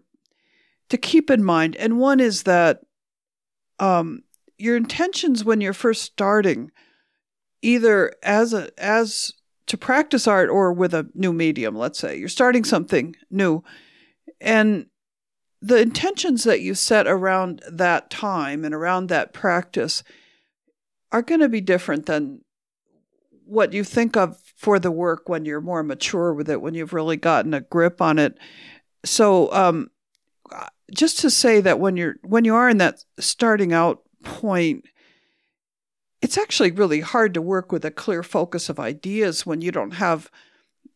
to 0.89 0.97
keep 0.97 1.29
in 1.29 1.43
mind 1.43 1.75
and 1.77 1.99
one 1.99 2.19
is 2.19 2.43
that 2.43 2.81
um, 3.79 4.23
your 4.57 4.75
intentions 4.75 5.43
when 5.43 5.61
you're 5.61 5.73
first 5.73 6.03
starting 6.03 6.71
either 7.61 8.13
as 8.21 8.53
a 8.53 8.69
as 8.77 9.33
to 9.67 9.77
practice 9.77 10.27
art 10.27 10.49
or 10.49 10.71
with 10.71 10.93
a 10.93 11.09
new 11.15 11.33
medium 11.33 11.75
let's 11.75 11.97
say 11.97 12.15
you're 12.17 12.29
starting 12.29 12.63
something 12.63 13.15
new 13.31 13.63
and 14.39 14.85
the 15.61 15.81
intentions 15.81 16.43
that 16.43 16.61
you 16.61 16.75
set 16.75 17.07
around 17.07 17.63
that 17.67 18.11
time 18.11 18.63
and 18.63 18.75
around 18.75 19.07
that 19.09 19.33
practice 19.33 20.03
are 21.11 21.23
going 21.23 21.39
to 21.39 21.49
be 21.49 21.61
different 21.61 22.05
than 22.05 22.41
what 23.45 23.73
you 23.73 23.83
think 23.83 24.17
of 24.17 24.37
for 24.55 24.79
the 24.79 24.91
work 24.91 25.29
when 25.29 25.45
you're 25.45 25.61
more 25.61 25.83
mature 25.83 26.33
with 26.33 26.49
it, 26.49 26.61
when 26.61 26.73
you've 26.73 26.93
really 26.93 27.17
gotten 27.17 27.53
a 27.53 27.61
grip 27.61 28.01
on 28.01 28.19
it. 28.19 28.37
So, 29.03 29.51
um, 29.53 29.91
just 30.93 31.19
to 31.19 31.29
say 31.29 31.61
that 31.61 31.79
when 31.79 31.97
you're 31.97 32.15
when 32.23 32.45
you 32.45 32.55
are 32.55 32.69
in 32.69 32.77
that 32.77 33.03
starting 33.19 33.73
out 33.73 34.01
point, 34.23 34.85
it's 36.21 36.37
actually 36.37 36.71
really 36.71 37.01
hard 37.01 37.33
to 37.33 37.41
work 37.41 37.71
with 37.71 37.85
a 37.85 37.91
clear 37.91 38.23
focus 38.23 38.69
of 38.69 38.79
ideas 38.79 39.45
when 39.45 39.61
you 39.61 39.71
don't 39.71 39.91
have 39.91 40.29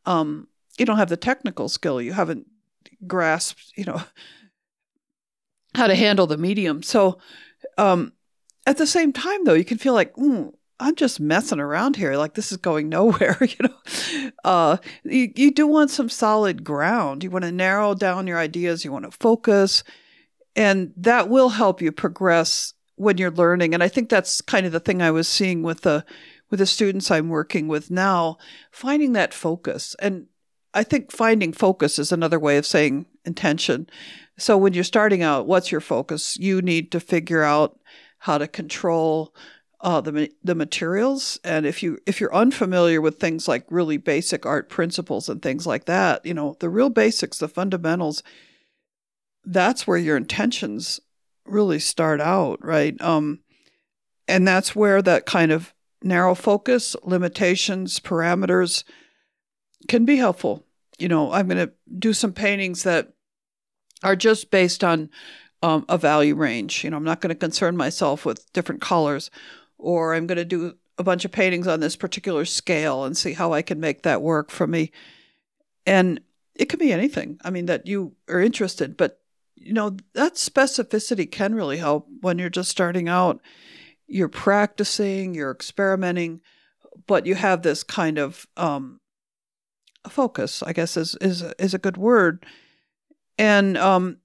um, 0.06 0.48
you 0.78 0.86
don't 0.86 0.98
have 0.98 1.10
the 1.10 1.18
technical 1.18 1.70
skill. 1.70 2.02
You 2.02 2.14
haven't 2.14 2.48
grasped, 3.06 3.74
you 3.76 3.86
know, 3.86 4.02
how 5.76 5.88
to 5.88 5.96
handle 5.96 6.28
the 6.28 6.38
medium. 6.38 6.84
So, 6.84 7.20
um, 7.78 8.14
at 8.66 8.78
the 8.78 8.88
same 8.88 9.14
time, 9.14 9.46
though, 9.46 9.54
you 9.54 9.66
can 9.66 9.78
feel 9.78 9.94
like, 9.94 10.14
mm, 10.16 10.54
I'm 10.80 10.96
just 10.96 11.20
messing 11.20 11.60
around 11.60 11.96
here. 11.96 12.16
Like 12.16 12.34
this 12.36 12.52
is 12.52 12.58
going 12.58 12.90
nowhere. 12.90 13.38
You 13.42 13.68
know, 13.68 14.32
uh, 14.44 14.78
you, 15.04 15.32
you 15.36 15.52
do 15.52 15.68
want 15.68 15.92
some 15.92 16.10
solid 16.10 16.64
ground. 16.64 17.24
You 17.24 17.30
want 17.30 17.46
to 17.46 17.52
narrow 17.52 17.94
down 17.94 18.28
your 18.28 18.38
ideas. 18.38 18.86
You 18.86 18.92
want 18.92 19.06
to 19.06 19.12
focus, 19.12 19.84
and 20.56 20.94
that 20.98 21.30
will 21.30 21.50
help 21.50 21.82
you 21.82 21.92
progress 21.92 22.74
when 22.96 23.18
you're 23.18 23.32
learning. 23.32 23.74
And 23.74 23.82
I 23.82 23.88
think 23.88 24.10
that's 24.10 24.42
kind 24.42 24.66
of 24.66 24.72
the 24.72 24.80
thing 24.80 25.02
I 25.02 25.12
was 25.12 25.28
seeing 25.28 25.64
with 25.64 25.82
the 25.82 26.06
with 26.50 26.60
the 26.60 26.66
students 26.66 27.12
I'm 27.12 27.30
working 27.30 27.68
with 27.68 27.92
now, 27.92 28.38
finding 28.72 29.14
that 29.14 29.34
focus. 29.34 29.96
And 30.00 30.28
I 30.74 30.84
think 30.84 31.12
finding 31.12 31.54
focus 31.54 32.00
is 32.00 32.12
another 32.12 32.40
way 32.40 32.58
of 32.58 32.66
saying 32.66 33.06
intention. 33.26 33.88
So 34.38 34.58
when 34.58 34.74
you're 34.74 34.84
starting 34.84 35.22
out, 35.22 35.48
what's 35.48 35.72
your 35.72 35.82
focus? 35.82 36.38
You 36.38 36.62
need 36.62 36.92
to 36.92 37.00
figure 37.00 37.44
out 37.44 37.80
how 38.20 38.38
to 38.38 38.48
control 38.48 39.34
uh, 39.82 40.02
the 40.02 40.30
the 40.44 40.56
materials, 40.56 41.40
and 41.44 41.66
if 41.66 41.82
you 41.82 42.00
if 42.06 42.20
you're 42.20 42.34
unfamiliar 42.34 43.00
with 43.00 43.20
things 43.20 43.48
like 43.48 43.66
really 43.70 43.98
basic 43.98 44.46
art 44.46 44.70
principles 44.70 45.30
and 45.30 45.42
things 45.42 45.66
like 45.66 45.86
that, 45.86 46.26
you 46.26 46.34
know 46.34 46.56
the 46.60 46.70
real 46.70 46.90
basics, 46.90 47.38
the 47.38 47.48
fundamentals. 47.48 48.22
That's 49.46 49.88
where 49.88 49.98
your 49.98 50.18
intentions 50.18 51.00
really 51.46 51.80
start 51.80 52.20
out, 52.20 52.64
right? 52.64 53.00
Um, 53.02 53.40
and 54.28 54.48
that's 54.48 54.76
where 54.76 55.02
that 55.02 55.26
kind 55.26 55.52
of 55.52 55.74
narrow 56.04 56.36
focus, 56.36 56.96
limitations, 57.04 58.00
parameters 58.00 58.84
can 59.88 60.06
be 60.06 60.18
helpful. 60.18 60.66
You 60.98 61.08
know, 61.08 61.32
I'm 61.32 61.48
going 61.48 61.66
to 61.66 61.74
do 61.98 62.14
some 62.14 62.34
paintings 62.34 62.84
that 62.84 63.14
are 64.04 64.16
just 64.16 64.52
based 64.52 64.84
on 64.84 65.10
um, 65.62 65.86
a 65.90 65.98
value 65.98 66.36
range. 66.36 66.84
You 66.84 66.90
know, 66.90 66.98
I'm 66.98 67.04
not 67.04 67.22
going 67.22 67.30
to 67.30 67.36
concern 67.36 67.76
myself 67.76 68.26
with 68.26 68.52
different 68.54 68.82
colors, 68.82 69.30
or 69.80 70.14
I'm 70.14 70.28
going 70.28 70.38
to 70.38 70.46
do 70.46 70.76
a 70.98 71.04
bunch 71.04 71.26
of 71.26 71.32
paintings 71.32 71.68
on 71.68 71.80
this 71.80 71.96
particular 71.96 72.46
scale 72.46 73.06
and 73.06 73.18
see 73.18 73.34
how 73.34 73.54
I 73.54 73.62
can 73.62 73.80
make 73.80 74.04
that 74.04 74.22
work 74.22 74.52
for 74.52 74.68
me. 74.68 74.92
And 75.86 76.20
it 76.54 76.66
can 76.66 76.78
be 76.78 76.92
anything. 76.92 77.40
I 77.44 77.50
mean, 77.50 77.66
that 77.68 77.88
you 77.88 78.16
are 78.28 78.42
interested, 78.42 78.98
but 78.98 79.22
you 79.56 79.74
know, 79.74 79.98
that 80.14 80.36
specificity 80.36 81.30
can 81.30 81.56
really 81.56 81.78
help 81.78 82.08
when 82.22 82.38
you're 82.38 82.50
just 82.50 82.70
starting 82.70 83.10
out. 83.10 83.42
You're 84.08 84.30
practicing, 84.30 85.34
you're 85.34 85.52
experimenting, 85.52 86.42
but 87.08 87.26
you 87.26 87.36
have 87.36 87.62
this 87.62 87.84
kind 87.84 88.18
of 88.18 88.48
um, 88.58 89.00
focus. 90.10 90.64
I 90.64 90.74
guess 90.74 90.98
is 90.98 91.16
is 91.22 91.44
is 91.60 91.74
a 91.74 91.80
good 91.80 91.98
word. 91.98 92.46
And 93.38 93.78
um, 93.78 94.18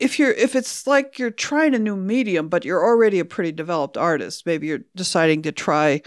if 0.00 0.18
you're 0.18 0.32
if 0.32 0.54
it's 0.54 0.86
like 0.86 1.18
you're 1.18 1.30
trying 1.30 1.74
a 1.74 1.78
new 1.78 1.96
medium, 1.96 2.48
but 2.48 2.64
you're 2.64 2.84
already 2.84 3.18
a 3.18 3.24
pretty 3.24 3.52
developed 3.52 3.96
artist, 3.96 4.46
maybe 4.46 4.66
you're 4.68 4.84
deciding 4.94 5.42
to 5.42 5.52
try, 5.52 6.02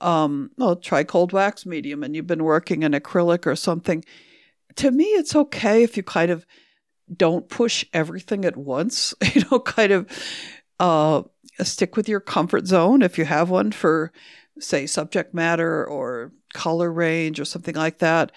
um, 0.00 0.50
well, 0.56 0.76
try 0.76 1.04
cold 1.04 1.32
wax 1.32 1.66
medium, 1.66 2.02
and 2.02 2.14
you've 2.14 2.26
been 2.26 2.44
working 2.44 2.82
in 2.82 2.92
acrylic 2.92 3.46
or 3.46 3.56
something. 3.56 4.04
To 4.76 4.90
me, 4.90 5.04
it's 5.04 5.36
okay 5.36 5.82
if 5.82 5.96
you 5.96 6.02
kind 6.02 6.30
of 6.30 6.46
don't 7.14 7.48
push 7.48 7.84
everything 7.92 8.44
at 8.44 8.56
once. 8.56 9.14
You 9.34 9.42
know, 9.50 9.60
kind 9.60 9.92
of 9.92 10.08
uh, 10.78 11.22
stick 11.62 11.96
with 11.96 12.08
your 12.08 12.20
comfort 12.20 12.66
zone 12.66 13.02
if 13.02 13.18
you 13.18 13.24
have 13.24 13.50
one 13.50 13.72
for, 13.72 14.12
say, 14.58 14.86
subject 14.86 15.34
matter 15.34 15.84
or 15.86 16.32
color 16.52 16.92
range 16.92 17.40
or 17.40 17.44
something 17.44 17.74
like 17.74 17.98
that, 17.98 18.32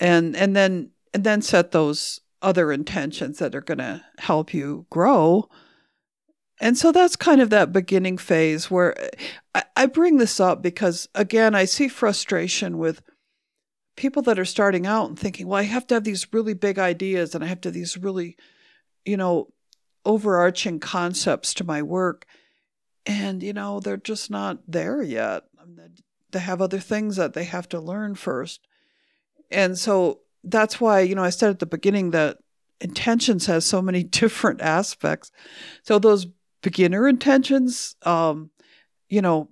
and 0.00 0.36
and 0.36 0.56
then 0.56 0.90
and 1.14 1.24
then 1.24 1.42
set 1.42 1.70
those 1.72 2.21
other 2.42 2.72
intentions 2.72 3.38
that 3.38 3.54
are 3.54 3.60
going 3.60 3.78
to 3.78 4.04
help 4.18 4.52
you 4.52 4.86
grow. 4.90 5.48
And 6.60 6.76
so 6.76 6.92
that's 6.92 7.16
kind 7.16 7.40
of 7.40 7.50
that 7.50 7.72
beginning 7.72 8.18
phase 8.18 8.70
where 8.70 8.98
eh, 9.00 9.10
I, 9.54 9.62
I 9.76 9.86
bring 9.86 10.18
this 10.18 10.38
up 10.38 10.62
because, 10.62 11.08
again, 11.14 11.54
I 11.54 11.64
see 11.64 11.88
frustration 11.88 12.78
with 12.78 13.02
people 13.96 14.22
that 14.22 14.38
are 14.38 14.44
starting 14.44 14.86
out 14.86 15.08
and 15.08 15.18
thinking, 15.18 15.46
well, 15.46 15.58
I 15.58 15.64
have 15.64 15.86
to 15.88 15.94
have 15.94 16.04
these 16.04 16.26
really 16.32 16.54
big 16.54 16.78
ideas 16.78 17.34
and 17.34 17.42
I 17.42 17.48
have 17.48 17.60
to 17.62 17.68
have 17.68 17.74
these 17.74 17.96
really, 17.96 18.36
you 19.04 19.16
know, 19.16 19.48
overarching 20.04 20.80
concepts 20.80 21.54
to 21.54 21.64
my 21.64 21.82
work. 21.82 22.26
And, 23.06 23.42
you 23.42 23.52
know, 23.52 23.80
they're 23.80 23.96
just 23.96 24.30
not 24.30 24.58
there 24.68 25.02
yet. 25.02 25.44
They 26.30 26.38
have 26.38 26.62
other 26.62 26.78
things 26.78 27.16
that 27.16 27.34
they 27.34 27.44
have 27.44 27.68
to 27.70 27.80
learn 27.80 28.14
first. 28.14 28.66
And 29.50 29.78
so 29.78 30.20
that's 30.44 30.80
why, 30.80 31.00
you 31.00 31.14
know, 31.14 31.24
I 31.24 31.30
said 31.30 31.50
at 31.50 31.58
the 31.58 31.66
beginning 31.66 32.10
that 32.10 32.38
intentions 32.80 33.46
has 33.46 33.64
so 33.64 33.80
many 33.80 34.02
different 34.20 34.60
aspects. 34.60 35.30
So 35.82 35.98
those 35.98 36.26
beginner 36.62 37.08
intentions, 37.08 37.96
um, 38.02 38.50
you 39.08 39.22
know, 39.22 39.48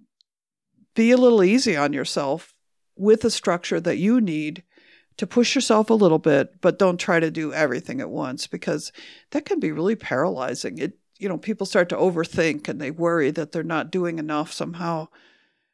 be 0.94 1.10
a 1.10 1.16
little 1.16 1.42
easy 1.42 1.76
on 1.76 1.92
yourself 1.92 2.54
with 2.96 3.22
the 3.22 3.30
structure 3.30 3.80
that 3.80 3.98
you 3.98 4.20
need 4.20 4.62
to 5.16 5.26
push 5.26 5.54
yourself 5.54 5.90
a 5.90 5.94
little 5.94 6.18
bit, 6.18 6.60
but 6.60 6.78
don't 6.78 6.98
try 6.98 7.20
to 7.20 7.30
do 7.30 7.52
everything 7.52 8.00
at 8.00 8.10
once 8.10 8.46
because 8.46 8.90
that 9.30 9.44
can 9.44 9.60
be 9.60 9.70
really 9.70 9.96
paralyzing. 9.96 10.78
It 10.78 10.94
you 11.20 11.28
know, 11.28 11.36
people 11.36 11.66
start 11.66 11.90
to 11.90 11.96
overthink 11.96 12.66
and 12.66 12.80
they 12.80 12.90
worry 12.90 13.30
that 13.30 13.52
they're 13.52 13.62
not 13.62 13.90
doing 13.90 14.18
enough 14.18 14.52
somehow. 14.52 15.06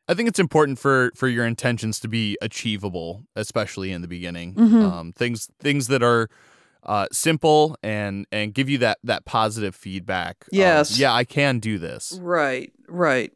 I 0.09 0.15
think 0.15 0.29
it's 0.29 0.39
important 0.39 0.79
for 0.79 1.11
for 1.17 1.29
your 1.29 1.45
intentions 1.47 1.99
to 2.01 2.09
be 2.09 2.39
achievable, 2.41 3.25
especially 3.35 3.91
in 3.93 4.03
the 4.03 4.09
beginning. 4.09 4.55
Mhm. 4.55 4.83
Um, 4.83 5.13
things 5.13 5.49
things 5.59 5.89
that 5.89 6.03
are 6.03 6.29
uh, 6.85 7.07
simple 7.11 7.77
and 7.83 8.27
and 8.31 8.55
give 8.55 8.69
you 8.69 8.79
that 8.79 8.99
that 9.03 9.25
positive 9.25 9.75
feedback. 9.75 10.47
Yes. 10.53 10.99
yeah, 10.99 11.13
I 11.13 11.25
can 11.25 11.59
do 11.59 11.79
this. 11.79 12.19
Right, 12.23 12.73
right. 12.89 13.33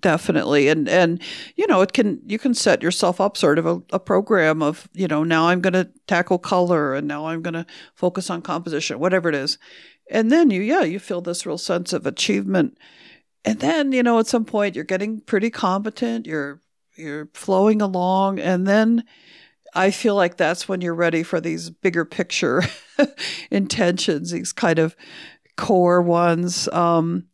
Definitely. 0.00 0.68
And 0.68 0.88
and 0.88 1.22
you 1.56 1.66
know, 1.66 1.80
it 1.80 1.92
can 1.92 2.20
you 2.26 2.38
can 2.38 2.54
set 2.54 2.82
yourself 2.82 3.20
up 3.20 3.36
sort 3.36 3.58
of 3.58 3.66
a, 3.66 3.80
a 3.92 4.00
program 4.00 4.60
of, 4.62 4.88
you 4.92 5.06
know, 5.06 5.22
now 5.22 5.48
I'm 5.48 5.60
gonna 5.60 5.88
tackle 6.06 6.38
color 6.38 6.94
and 6.94 7.06
now 7.06 7.26
I'm 7.26 7.40
gonna 7.40 7.66
focus 7.94 8.28
on 8.28 8.42
composition, 8.42 8.98
whatever 8.98 9.28
it 9.28 9.34
is. 9.34 9.58
And 10.10 10.30
then 10.30 10.50
you 10.50 10.60
yeah, 10.60 10.82
you 10.82 10.98
feel 10.98 11.20
this 11.20 11.46
real 11.46 11.56
sense 11.58 11.92
of 11.92 12.04
achievement. 12.04 12.76
And 13.44 13.58
then, 13.60 13.92
you 13.92 14.02
know, 14.02 14.18
at 14.18 14.26
some 14.26 14.44
point 14.44 14.76
you're 14.76 14.84
getting 14.84 15.20
pretty 15.20 15.50
competent, 15.50 16.26
you're 16.26 16.60
you're 16.94 17.28
flowing 17.32 17.80
along, 17.80 18.38
and 18.38 18.66
then 18.66 19.04
I 19.74 19.90
feel 19.90 20.14
like 20.14 20.36
that's 20.36 20.68
when 20.68 20.80
you're 20.80 20.94
ready 20.94 21.22
for 21.22 21.40
these 21.40 21.70
bigger 21.70 22.04
picture 22.04 22.62
intentions, 23.50 24.30
these 24.30 24.52
kind 24.52 24.78
of 24.78 24.94
core 25.56 26.02
ones. 26.02 26.68
Um, 26.68 27.26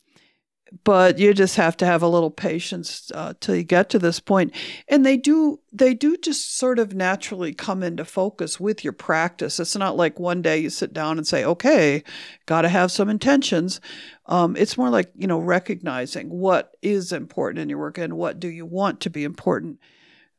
but 0.85 1.19
you 1.19 1.33
just 1.33 1.57
have 1.57 1.77
to 1.79 1.87
have 1.87 2.03
a 2.03 2.09
little 2.09 2.31
patience 2.31 3.11
uh, 3.15 3.33
till 3.41 3.57
you 3.57 3.63
get 3.63 3.89
to 3.91 3.99
this 3.99 4.21
point. 4.21 4.53
And 4.87 5.05
they 5.05 5.17
do 5.17 5.61
they 5.73 5.95
do 5.95 6.17
just 6.17 6.57
sort 6.57 6.79
of 6.79 6.95
naturally 6.95 7.55
come 7.55 7.83
into 7.83 8.05
focus 8.05 8.61
with 8.61 8.85
your 8.85 8.93
practice. 8.93 9.59
It's 9.59 9.77
not 9.77 9.97
like 9.97 10.19
one 10.19 10.43
day 10.43 10.59
you 10.59 10.71
sit 10.71 10.93
down 10.93 11.17
and 11.17 11.27
say 11.27 11.45
okay 11.45 12.03
got 12.47 12.63
to 12.63 12.69
have 12.69 12.93
some 12.93 13.09
intentions. 13.09 13.81
Um, 14.27 14.57
it's 14.57 14.77
more 14.77 14.91
like 14.91 15.11
you 15.15 15.27
know 15.27 15.39
recognizing 15.39 16.29
what 16.29 16.77
is 16.83 17.13
important 17.13 17.61
in 17.61 17.69
your 17.69 17.79
work 17.79 17.99
and 17.99 18.15
what 18.15 18.39
do 18.39 18.49
you 18.49 18.67
want 18.67 19.01
to 19.01 19.11
be 19.11 19.25
important. 19.25 19.79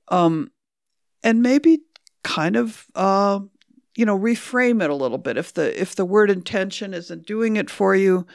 Um, 0.09 0.51
and 1.23 1.41
maybe 1.41 1.79
kind 2.23 2.55
of 2.55 2.85
uh, 2.93 3.39
you 3.95 4.05
know 4.05 4.17
reframe 4.17 4.83
it 4.83 4.91
a 4.91 4.95
little 4.95 5.17
bit. 5.17 5.37
If 5.37 5.53
the 5.53 5.79
if 5.79 5.95
the 5.95 6.05
word 6.05 6.29
intention 6.29 6.93
isn't 6.93 7.25
doing 7.25 7.55
it 7.55 7.69
for 7.69 7.95
you 7.95 8.27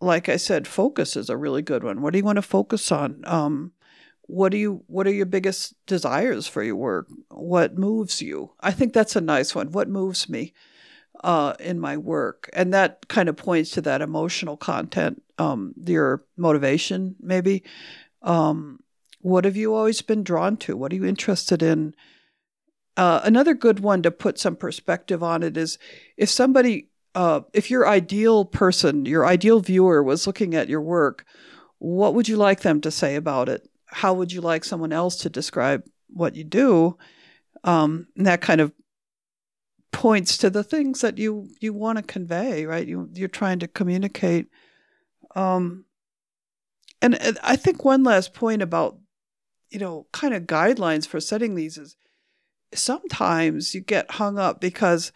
like 0.00 0.28
I 0.28 0.36
said, 0.36 0.66
focus 0.66 1.16
is 1.16 1.30
a 1.30 1.36
really 1.36 1.62
good 1.62 1.82
one. 1.82 2.02
What 2.02 2.12
do 2.12 2.18
you 2.18 2.24
want 2.24 2.36
to 2.36 2.42
focus 2.42 2.92
on? 2.92 3.22
Um, 3.24 3.72
what 4.22 4.50
do 4.50 4.58
you 4.58 4.82
what 4.88 5.06
are 5.06 5.12
your 5.12 5.26
biggest 5.26 5.74
desires 5.86 6.46
for 6.46 6.62
your 6.62 6.76
work? 6.76 7.06
What 7.30 7.78
moves 7.78 8.20
you? 8.20 8.52
I 8.60 8.72
think 8.72 8.92
that's 8.92 9.16
a 9.16 9.20
nice 9.20 9.54
one. 9.54 9.72
What 9.72 9.88
moves 9.88 10.28
me 10.28 10.52
uh, 11.22 11.54
in 11.60 11.78
my 11.78 11.96
work? 11.96 12.50
And 12.52 12.74
that 12.74 13.08
kind 13.08 13.28
of 13.28 13.36
points 13.36 13.70
to 13.72 13.80
that 13.82 14.02
emotional 14.02 14.56
content, 14.56 15.22
um, 15.38 15.74
your 15.84 16.24
motivation, 16.36 17.16
maybe. 17.20 17.62
Um, 18.22 18.80
what 19.20 19.44
have 19.44 19.56
you 19.56 19.74
always 19.74 20.02
been 20.02 20.24
drawn 20.24 20.56
to? 20.58 20.76
What 20.76 20.92
are 20.92 20.96
you 20.96 21.04
interested 21.04 21.62
in? 21.62 21.94
Uh, 22.96 23.20
another 23.24 23.54
good 23.54 23.80
one 23.80 24.02
to 24.02 24.10
put 24.10 24.38
some 24.38 24.56
perspective 24.56 25.22
on 25.22 25.42
it 25.42 25.56
is 25.56 25.78
if 26.16 26.30
somebody 26.30 26.88
uh, 27.16 27.40
if 27.54 27.70
your 27.70 27.88
ideal 27.88 28.44
person, 28.44 29.06
your 29.06 29.24
ideal 29.24 29.60
viewer 29.60 30.02
was 30.02 30.26
looking 30.26 30.54
at 30.54 30.68
your 30.68 30.82
work, 30.82 31.24
what 31.78 32.12
would 32.12 32.28
you 32.28 32.36
like 32.36 32.60
them 32.60 32.78
to 32.82 32.90
say 32.90 33.16
about 33.16 33.48
it? 33.48 33.66
How 33.86 34.12
would 34.12 34.32
you 34.32 34.42
like 34.42 34.64
someone 34.64 34.92
else 34.92 35.16
to 35.16 35.30
describe 35.30 35.82
what 36.08 36.36
you 36.36 36.44
do? 36.44 36.98
Um, 37.64 38.08
and 38.18 38.26
that 38.26 38.42
kind 38.42 38.60
of 38.60 38.74
points 39.92 40.36
to 40.36 40.50
the 40.50 40.62
things 40.62 41.00
that 41.00 41.16
you 41.16 41.48
you 41.58 41.72
want 41.72 41.96
to 41.96 42.04
convey, 42.04 42.66
right? 42.66 42.86
You 42.86 43.08
you're 43.14 43.28
trying 43.28 43.60
to 43.60 43.68
communicate. 43.68 44.48
Um, 45.34 45.86
and, 47.00 47.14
and 47.14 47.38
I 47.42 47.56
think 47.56 47.82
one 47.82 48.04
last 48.04 48.34
point 48.34 48.60
about 48.60 48.98
you 49.70 49.78
know 49.78 50.06
kind 50.12 50.34
of 50.34 50.42
guidelines 50.42 51.06
for 51.06 51.18
setting 51.18 51.54
these 51.54 51.78
is 51.78 51.96
sometimes 52.74 53.74
you 53.74 53.80
get 53.80 54.10
hung 54.10 54.38
up 54.38 54.60
because 54.60 55.12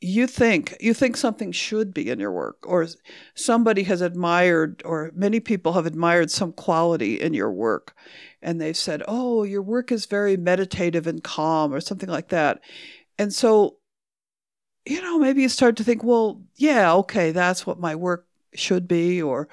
you 0.00 0.26
think 0.26 0.76
you 0.78 0.92
think 0.92 1.16
something 1.16 1.52
should 1.52 1.94
be 1.94 2.10
in 2.10 2.20
your 2.20 2.32
work 2.32 2.58
or 2.66 2.86
somebody 3.34 3.82
has 3.84 4.02
admired 4.02 4.82
or 4.84 5.10
many 5.14 5.40
people 5.40 5.72
have 5.72 5.86
admired 5.86 6.30
some 6.30 6.52
quality 6.52 7.20
in 7.20 7.32
your 7.32 7.50
work 7.50 7.94
and 8.42 8.60
they've 8.60 8.76
said 8.76 9.02
oh 9.08 9.42
your 9.42 9.62
work 9.62 9.90
is 9.90 10.06
very 10.06 10.36
meditative 10.36 11.06
and 11.06 11.24
calm 11.24 11.72
or 11.72 11.80
something 11.80 12.10
like 12.10 12.28
that. 12.28 12.60
And 13.18 13.32
so 13.32 13.78
you 14.86 15.00
know 15.02 15.18
maybe 15.18 15.42
you 15.42 15.48
start 15.48 15.76
to 15.76 15.84
think 15.84 16.04
well 16.04 16.42
yeah 16.56 16.92
okay 16.92 17.32
that's 17.32 17.66
what 17.66 17.80
my 17.80 17.94
work 17.94 18.26
should 18.54 18.86
be 18.86 19.20
or 19.20 19.48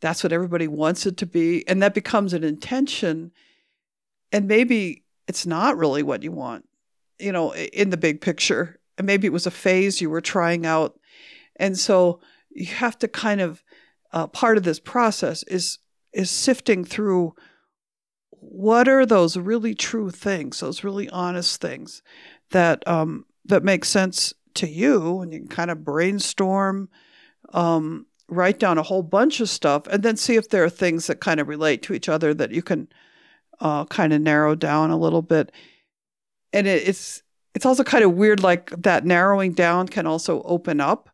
that's 0.00 0.22
what 0.22 0.32
everybody 0.32 0.66
wants 0.66 1.06
it 1.06 1.16
to 1.16 1.26
be 1.26 1.66
and 1.68 1.82
that 1.82 1.94
becomes 1.94 2.32
an 2.32 2.44
intention 2.44 3.30
and 4.32 4.46
maybe 4.46 5.04
it's 5.26 5.44
not 5.44 5.76
really 5.76 6.02
what 6.02 6.22
you 6.22 6.32
want 6.32 6.66
you 7.18 7.32
know 7.32 7.54
in 7.54 7.90
the 7.90 7.96
big 7.96 8.20
picture 8.20 8.77
maybe 9.02 9.26
it 9.26 9.32
was 9.32 9.46
a 9.46 9.50
phase 9.50 10.00
you 10.00 10.10
were 10.10 10.20
trying 10.20 10.66
out. 10.66 10.98
And 11.56 11.78
so 11.78 12.20
you 12.50 12.66
have 12.66 12.98
to 12.98 13.08
kind 13.08 13.40
of 13.40 13.62
uh, 14.12 14.26
part 14.26 14.56
of 14.56 14.64
this 14.64 14.80
process 14.80 15.42
is 15.44 15.78
is 16.12 16.30
sifting 16.30 16.84
through 16.84 17.34
what 18.30 18.88
are 18.88 19.04
those 19.04 19.36
really 19.36 19.74
true 19.74 20.10
things, 20.10 20.60
those 20.60 20.82
really 20.84 21.08
honest 21.10 21.60
things 21.60 22.02
that 22.50 22.86
um, 22.86 23.26
that 23.44 23.64
make 23.64 23.84
sense 23.84 24.32
to 24.54 24.68
you, 24.68 25.20
and 25.20 25.32
you 25.32 25.40
can 25.40 25.48
kind 25.48 25.70
of 25.70 25.84
brainstorm, 25.84 26.88
um, 27.52 28.06
write 28.28 28.58
down 28.58 28.78
a 28.78 28.82
whole 28.82 29.02
bunch 29.02 29.40
of 29.40 29.48
stuff, 29.48 29.86
and 29.88 30.02
then 30.02 30.16
see 30.16 30.36
if 30.36 30.48
there 30.48 30.64
are 30.64 30.70
things 30.70 31.06
that 31.06 31.20
kind 31.20 31.40
of 31.40 31.48
relate 31.48 31.82
to 31.82 31.94
each 31.94 32.08
other 32.08 32.32
that 32.34 32.50
you 32.50 32.62
can 32.62 32.88
uh, 33.60 33.84
kind 33.86 34.12
of 34.12 34.20
narrow 34.20 34.54
down 34.54 34.90
a 34.90 34.98
little 34.98 35.22
bit. 35.22 35.52
And 36.52 36.66
it, 36.66 36.88
it's 36.88 37.22
it's 37.54 37.66
also 37.66 37.84
kind 37.84 38.04
of 38.04 38.14
weird 38.14 38.42
like 38.42 38.70
that 38.70 39.04
narrowing 39.04 39.52
down 39.52 39.88
can 39.88 40.06
also 40.06 40.42
open 40.42 40.80
up 40.80 41.10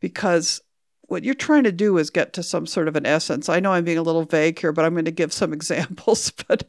because 0.00 0.60
what 1.02 1.24
you're 1.24 1.34
trying 1.34 1.64
to 1.64 1.72
do 1.72 1.98
is 1.98 2.10
get 2.10 2.32
to 2.32 2.42
some 2.42 2.66
sort 2.66 2.88
of 2.88 2.96
an 2.96 3.06
essence. 3.06 3.48
I 3.48 3.60
know 3.60 3.72
I'm 3.72 3.84
being 3.84 3.98
a 3.98 4.02
little 4.02 4.24
vague 4.24 4.58
here, 4.58 4.72
but 4.72 4.84
I'm 4.84 4.94
going 4.94 5.04
to 5.04 5.10
give 5.10 5.32
some 5.32 5.52
examples. 5.52 6.32
But 6.48 6.64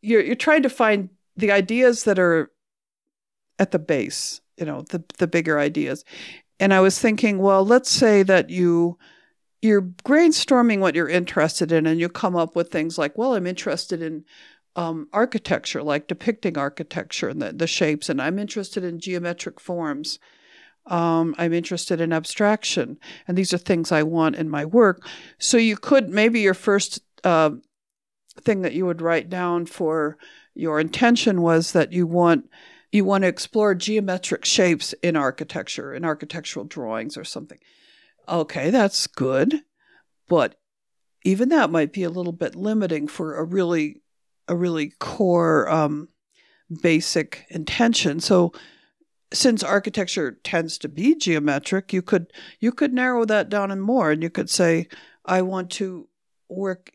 you're 0.00 0.22
you're 0.22 0.36
trying 0.36 0.62
to 0.62 0.70
find 0.70 1.10
the 1.36 1.52
ideas 1.52 2.04
that 2.04 2.18
are 2.18 2.50
at 3.58 3.72
the 3.72 3.78
base, 3.78 4.40
you 4.56 4.64
know, 4.64 4.82
the 4.82 5.02
the 5.18 5.26
bigger 5.26 5.58
ideas. 5.58 6.04
And 6.60 6.74
I 6.74 6.80
was 6.80 6.98
thinking, 6.98 7.38
well, 7.38 7.64
let's 7.64 7.90
say 7.90 8.22
that 8.24 8.50
you 8.50 8.98
you're 9.60 9.82
brainstorming 9.82 10.78
what 10.78 10.94
you're 10.94 11.08
interested 11.08 11.72
in, 11.72 11.86
and 11.86 11.98
you 11.98 12.08
come 12.08 12.36
up 12.36 12.54
with 12.54 12.70
things 12.70 12.96
like, 12.96 13.18
well, 13.18 13.34
I'm 13.34 13.46
interested 13.46 14.02
in 14.02 14.24
um, 14.78 15.08
architecture, 15.12 15.82
like 15.82 16.06
depicting 16.06 16.56
architecture 16.56 17.28
and 17.28 17.42
the, 17.42 17.52
the 17.52 17.66
shapes, 17.66 18.08
and 18.08 18.22
I'm 18.22 18.38
interested 18.38 18.84
in 18.84 19.00
geometric 19.00 19.58
forms. 19.58 20.20
Um, 20.86 21.34
I'm 21.36 21.52
interested 21.52 22.00
in 22.00 22.12
abstraction, 22.12 22.96
and 23.26 23.36
these 23.36 23.52
are 23.52 23.58
things 23.58 23.90
I 23.90 24.04
want 24.04 24.36
in 24.36 24.48
my 24.48 24.64
work. 24.64 25.04
So 25.36 25.56
you 25.56 25.76
could 25.76 26.08
maybe 26.08 26.38
your 26.38 26.54
first 26.54 27.00
uh, 27.24 27.50
thing 28.40 28.62
that 28.62 28.72
you 28.72 28.86
would 28.86 29.02
write 29.02 29.28
down 29.28 29.66
for 29.66 30.16
your 30.54 30.78
intention 30.78 31.42
was 31.42 31.72
that 31.72 31.92
you 31.92 32.06
want 32.06 32.48
you 32.92 33.04
want 33.04 33.22
to 33.22 33.28
explore 33.28 33.74
geometric 33.74 34.44
shapes 34.44 34.94
in 35.02 35.16
architecture, 35.16 35.92
in 35.92 36.04
architectural 36.04 36.64
drawings 36.64 37.16
or 37.16 37.24
something. 37.24 37.58
Okay, 38.28 38.70
that's 38.70 39.08
good, 39.08 39.62
but 40.28 40.54
even 41.24 41.48
that 41.48 41.68
might 41.68 41.92
be 41.92 42.04
a 42.04 42.10
little 42.10 42.32
bit 42.32 42.54
limiting 42.54 43.08
for 43.08 43.34
a 43.34 43.42
really 43.42 44.02
a 44.48 44.56
really 44.56 44.92
core 44.98 45.68
um, 45.68 46.08
basic 46.82 47.46
intention. 47.50 48.20
So 48.20 48.52
since 49.32 49.62
architecture 49.62 50.38
tends 50.42 50.78
to 50.78 50.88
be 50.88 51.14
geometric, 51.14 51.92
you 51.92 52.02
could 52.02 52.32
you 52.60 52.72
could 52.72 52.92
narrow 52.92 53.24
that 53.26 53.48
down 53.48 53.70
and 53.70 53.82
more, 53.82 54.10
and 54.10 54.22
you 54.22 54.30
could 54.30 54.50
say, 54.50 54.88
I 55.24 55.42
want 55.42 55.70
to 55.72 56.08
work. 56.48 56.90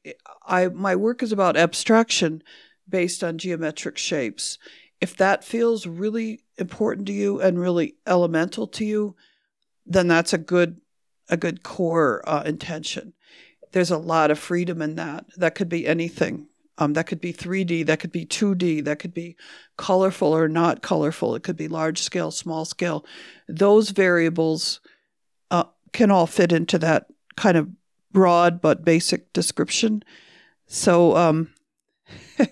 I 0.45 0.67
my 0.67 0.95
work 0.95 1.21
is 1.21 1.31
about 1.31 1.57
abstraction 1.57 2.43
based 2.89 3.23
on 3.23 3.37
geometric 3.37 3.97
shapes. 3.97 4.57
If 4.99 5.15
that 5.17 5.43
feels 5.43 5.85
really 5.85 6.43
important 6.57 7.07
to 7.07 7.13
you 7.13 7.41
and 7.41 7.59
really 7.59 7.95
elemental 8.07 8.67
to 8.67 8.85
you, 8.85 9.15
then 9.85 10.07
that's 10.07 10.33
a 10.33 10.37
good 10.37 10.81
a 11.29 11.37
good 11.37 11.63
core 11.63 12.27
uh, 12.27 12.43
intention. 12.45 13.13
There's 13.71 13.91
a 13.91 13.97
lot 13.97 14.31
of 14.31 14.39
freedom 14.39 14.81
in 14.81 14.95
that. 14.95 15.25
That 15.37 15.55
could 15.55 15.69
be 15.69 15.87
anything. 15.87 16.47
Um, 16.79 16.93
that 16.93 17.05
could 17.05 17.21
be 17.21 17.31
3D, 17.31 17.85
that 17.85 17.99
could 17.99 18.11
be 18.11 18.25
2D, 18.25 18.83
that 18.85 18.97
could 18.97 19.13
be 19.13 19.35
colorful 19.77 20.35
or 20.35 20.47
not 20.47 20.81
colorful. 20.81 21.35
It 21.35 21.43
could 21.43 21.55
be 21.55 21.67
large 21.67 22.01
scale, 22.01 22.31
small 22.31 22.65
scale. 22.65 23.05
Those 23.47 23.91
variables 23.91 24.79
uh, 25.51 25.65
can 25.91 26.09
all 26.09 26.25
fit 26.25 26.51
into 26.51 26.79
that 26.79 27.07
kind 27.35 27.57
of 27.57 27.69
broad 28.11 28.61
but 28.61 28.83
basic 28.83 29.31
description. 29.33 30.03
So 30.65 31.15
um, 31.15 31.53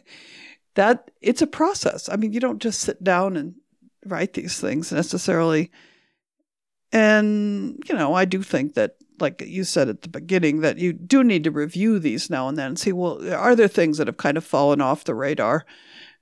that 0.76 1.10
it's 1.22 1.42
a 1.42 1.48
process. 1.48 2.08
I 2.08 2.16
mean, 2.16 2.34
you 2.34 2.40
don't 2.40 2.62
just 2.62 2.82
sit 2.82 3.04
down 3.04 3.36
and 3.38 3.56
write 4.06 4.34
these 4.34 4.60
things 4.60 4.92
necessarily. 4.92 5.72
And, 6.92 7.82
you 7.88 7.96
know, 7.96 8.14
I 8.14 8.26
do 8.26 8.44
think 8.44 8.74
that, 8.74 8.98
like 9.22 9.42
you 9.46 9.64
said 9.64 9.90
at 9.90 10.02
the 10.02 10.10
beginning, 10.10 10.62
that 10.62 10.78
you 10.78 10.94
do 10.94 11.24
need 11.24 11.44
to 11.44 11.52
review 11.52 12.00
these 12.00 12.30
now 12.30 12.48
and 12.48 12.58
then 12.58 12.68
and 12.68 12.80
see, 12.80 12.92
well, 12.92 13.34
are 13.34 13.56
there 13.56 13.68
things 13.68 13.98
that 13.98 14.08
have 14.08 14.18
kind 14.18 14.38
of 14.38 14.44
fallen 14.44 14.82
off 14.82 15.04
the 15.04 15.16
radar? 15.16 15.66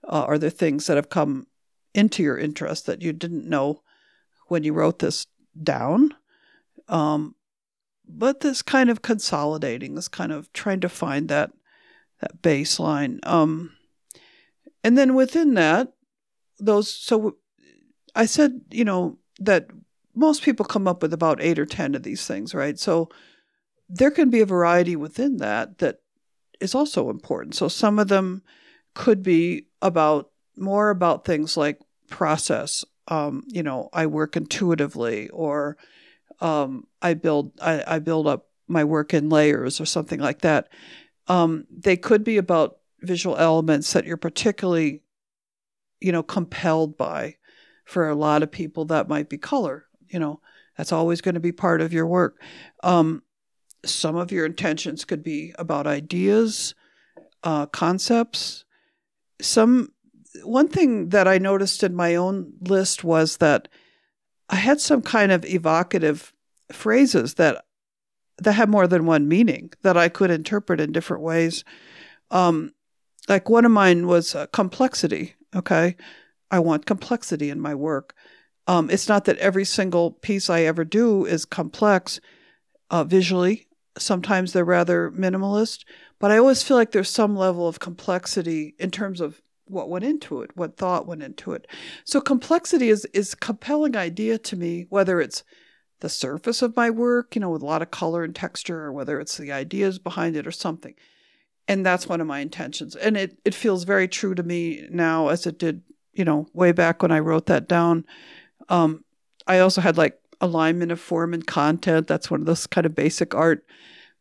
Uh, 0.04 0.26
are 0.28 0.38
there 0.38 0.50
things 0.50 0.88
that 0.88 0.98
have 0.98 1.10
come 1.10 1.48
into 1.94 2.24
your 2.24 2.38
interest 2.38 2.86
that 2.86 3.02
you 3.02 3.14
didn't 3.14 3.50
know 3.50 3.82
when 4.48 4.64
you 4.64 4.74
wrote 4.74 5.00
this 5.00 5.26
down? 5.62 6.14
Um, 6.88 7.36
but 8.08 8.42
this 8.42 8.62
kind 8.62 8.90
of 8.90 9.02
consolidating, 9.02 9.96
this 9.96 10.08
kind 10.08 10.32
of 10.32 10.52
trying 10.54 10.80
to 10.82 10.90
find 10.90 11.30
that 11.30 11.52
that 12.22 12.42
baseline. 12.42 13.26
Um, 13.26 13.72
and 14.84 14.98
then 14.98 15.16
within 15.16 15.54
that, 15.54 15.94
those 16.58 16.94
so 16.94 17.38
I 18.16 18.26
said, 18.26 18.62
you 18.72 18.84
know, 18.84 19.18
that 19.40 19.68
most 20.16 20.44
people 20.44 20.66
come 20.66 20.88
up 20.88 21.02
with 21.02 21.14
about 21.14 21.42
eight 21.42 21.60
or 21.60 21.66
ten 21.66 21.96
of 21.96 22.04
these 22.04 22.26
things, 22.26 22.54
right? 22.54 22.78
So 22.80 23.10
there 23.88 24.12
can 24.12 24.30
be 24.30 24.42
a 24.42 24.46
variety 24.46 24.96
within 24.96 25.38
that 25.38 25.80
that 25.80 26.02
is 26.60 26.76
also 26.76 27.10
important. 27.10 27.56
So 27.56 27.68
some 27.68 28.00
of 28.00 28.08
them 28.08 28.44
could 28.94 29.24
be 29.24 29.68
about 29.82 30.30
more 30.58 30.90
about 30.90 31.26
things 31.26 31.56
like 31.56 31.80
process. 32.10 32.84
Um, 33.08 33.44
you 33.48 33.64
know, 33.64 33.90
I 33.94 34.06
work 34.06 34.36
intuitively, 34.36 35.30
or 35.30 35.78
um, 36.42 36.86
I 37.02 37.14
build 37.14 37.54
I, 37.62 37.84
I, 37.96 38.00
build 38.00 38.28
up 38.28 38.48
my 38.68 38.84
work 38.84 39.14
in 39.14 39.30
layers, 39.30 39.82
or 39.82 39.86
something 39.86 40.20
like 40.20 40.42
that. 40.42 40.70
Um, 41.28 41.66
they 41.72 41.98
could 41.98 42.24
be 42.24 42.38
about 42.38 42.78
visual 43.02 43.38
elements 43.38 43.94
that 43.94 44.06
you're 44.06 44.18
particularly, 44.18 45.02
you 46.00 46.12
know, 46.12 46.24
compelled 46.24 46.98
by. 46.98 47.36
For 47.86 48.08
a 48.08 48.14
lot 48.14 48.44
of 48.44 48.52
people, 48.52 48.86
that 48.86 49.10
might 49.10 49.30
be 49.30 49.40
color. 49.40 49.89
You 50.10 50.20
know, 50.20 50.42
that's 50.78 50.92
always 50.92 51.22
going 51.22 51.36
to 51.36 51.42
be 51.42 51.52
part 51.52 51.82
of 51.82 51.94
your 51.94 52.08
work. 52.08 52.42
Um, 52.84 53.24
some 53.86 54.16
of 54.16 54.32
your 54.32 54.46
intentions 54.46 55.06
could 55.06 55.24
be 55.24 55.54
about 55.58 55.88
ideas, 55.88 56.76
uh, 57.44 57.66
concepts. 57.68 58.66
Some 59.42 59.94
one 60.44 60.68
thing 60.68 61.10
that 61.10 61.28
I 61.28 61.38
noticed 61.38 61.84
in 61.84 61.96
my 61.96 62.16
own 62.16 62.54
list 62.62 63.04
was 63.04 63.38
that 63.38 63.68
I 64.50 64.56
had 64.56 64.82
some 64.82 65.02
kind 65.02 65.32
of 65.32 65.46
evocative 65.46 66.34
phrases 66.72 67.36
that 67.36 67.66
that 68.38 68.54
had 68.54 68.70
more 68.70 68.88
than 68.88 69.06
one 69.06 69.28
meaning 69.28 69.72
that 69.82 69.98
I 69.98 70.08
could 70.08 70.32
interpret 70.32 70.80
in 70.80 70.92
different 70.92 71.24
ways. 71.24 71.64
Um, 72.32 72.72
like 73.28 73.50
one 73.50 73.66
of 73.66 73.72
mine 73.72 74.08
was 74.08 74.34
uh, 74.34 74.48
complexity. 74.48 75.36
Okay, 75.56 75.96
I 76.52 76.60
want 76.60 76.86
complexity 76.86 77.50
in 77.50 77.60
my 77.60 77.76
work. 77.76 78.16
Um, 78.70 78.92
it's 78.92 79.10
not 79.10 79.26
that 79.26 79.40
every 79.40 79.66
single 79.66 80.12
piece 80.12 80.48
I 80.48 80.62
ever 80.62 80.86
do 80.86 81.26
is 81.26 81.44
complex 81.44 82.20
uh, 82.92 83.04
visually. 83.04 83.66
Sometimes 83.98 84.54
they're 84.54 84.64
rather 84.64 85.10
minimalist, 85.10 85.86
but 86.20 86.30
I 86.30 86.38
always 86.38 86.62
feel 86.62 86.78
like 86.78 86.92
there's 86.92 87.10
some 87.10 87.36
level 87.36 87.68
of 87.68 87.80
complexity 87.80 88.76
in 88.78 88.92
terms 88.92 89.22
of 89.22 89.42
what 89.66 89.90
went 89.90 90.06
into 90.06 90.44
it, 90.44 90.56
what 90.56 90.78
thought 90.78 91.08
went 91.08 91.24
into 91.24 91.54
it. 91.54 91.66
So 92.06 92.22
complexity 92.22 92.90
is 92.90 93.06
is 93.06 93.34
a 93.34 93.38
compelling 93.38 93.98
idea 93.98 94.38
to 94.38 94.56
me, 94.56 94.86
whether 94.90 95.20
it's 95.20 95.44
the 96.02 96.10
surface 96.10 96.62
of 96.62 96.76
my 96.76 96.92
work, 96.92 97.34
you 97.36 97.42
know, 97.42 97.50
with 97.50 97.64
a 97.64 97.66
lot 97.66 97.82
of 97.82 97.90
color 97.90 98.24
and 98.24 98.36
texture, 98.36 98.82
or 98.82 98.94
whether 98.94 99.20
it's 99.20 99.36
the 99.38 99.52
ideas 99.52 99.98
behind 99.98 100.36
it 100.36 100.46
or 100.46 100.52
something. 100.52 100.94
And 101.68 101.84
that's 101.84 102.08
one 102.08 102.22
of 102.22 102.28
my 102.28 102.40
intentions. 102.40 102.96
And 102.96 103.18
it, 103.18 103.40
it 103.44 103.56
feels 103.56 103.84
very 103.84 104.08
true 104.08 104.36
to 104.36 104.44
me 104.44 104.88
now 104.92 105.30
as 105.30 105.48
it 105.48 105.58
did, 105.58 105.82
you 106.14 106.24
know, 106.24 106.46
way 106.54 106.72
back 106.72 107.02
when 107.02 107.12
I 107.12 107.20
wrote 107.20 107.48
that 107.48 107.68
down. 107.68 108.06
Um, 108.70 109.04
I 109.46 109.60
also 109.60 109.82
had 109.82 109.98
like 109.98 110.20
alignment 110.40 110.92
of 110.92 111.00
form 111.00 111.34
and 111.34 111.46
content. 111.46 112.08
That's 112.08 112.32
one 112.32 112.40
of 112.40 112.46
those 112.46 112.68
kind 112.68 112.86
of 112.86 112.96
basic 112.96 113.36
art 113.36 113.66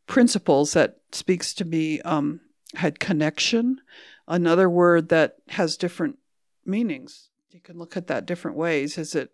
principles 0.07 0.73
that 0.73 0.97
speaks 1.11 1.53
to 1.55 1.65
me. 1.65 2.01
Um, 2.01 2.41
had 2.75 2.99
connection 2.99 3.81
another 4.27 4.69
word 4.69 5.09
that 5.09 5.37
has 5.49 5.75
different 5.75 6.17
meanings. 6.65 7.29
You 7.51 7.59
can 7.59 7.77
look 7.77 7.97
at 7.97 8.07
that 8.07 8.25
different 8.25 8.55
ways. 8.55 8.97
Is 8.97 9.15
it 9.15 9.31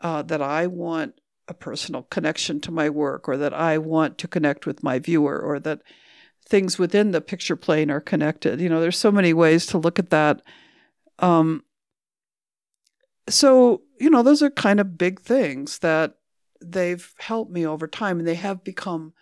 uh, 0.00 0.22
that 0.22 0.42
I 0.42 0.66
want 0.66 1.20
a 1.46 1.54
personal 1.54 2.04
connection 2.04 2.58
to 2.62 2.70
my 2.70 2.88
work, 2.88 3.28
or 3.28 3.36
that 3.36 3.52
I 3.52 3.76
want 3.76 4.16
to 4.18 4.28
connect 4.28 4.66
with 4.66 4.82
my 4.82 4.98
viewer, 4.98 5.38
or 5.38 5.60
that 5.60 5.82
things 6.46 6.78
within 6.78 7.10
the 7.10 7.20
picture 7.20 7.54
plane 7.54 7.90
are 7.90 8.00
connected? 8.00 8.60
You 8.60 8.70
know, 8.70 8.80
there's 8.80 8.98
so 8.98 9.12
many 9.12 9.34
ways 9.34 9.66
to 9.66 9.78
look 9.78 9.98
at 9.98 10.10
that. 10.10 10.40
Um, 11.18 11.64
so, 13.28 13.82
you 13.98 14.10
know, 14.10 14.22
those 14.22 14.42
are 14.42 14.50
kind 14.50 14.80
of 14.80 14.98
big 14.98 15.20
things 15.20 15.78
that 15.78 16.14
they've 16.62 17.12
helped 17.18 17.50
me 17.50 17.66
over 17.66 17.86
time, 17.86 18.18
and 18.18 18.28
they 18.28 18.34
have 18.34 18.64
become 18.64 19.12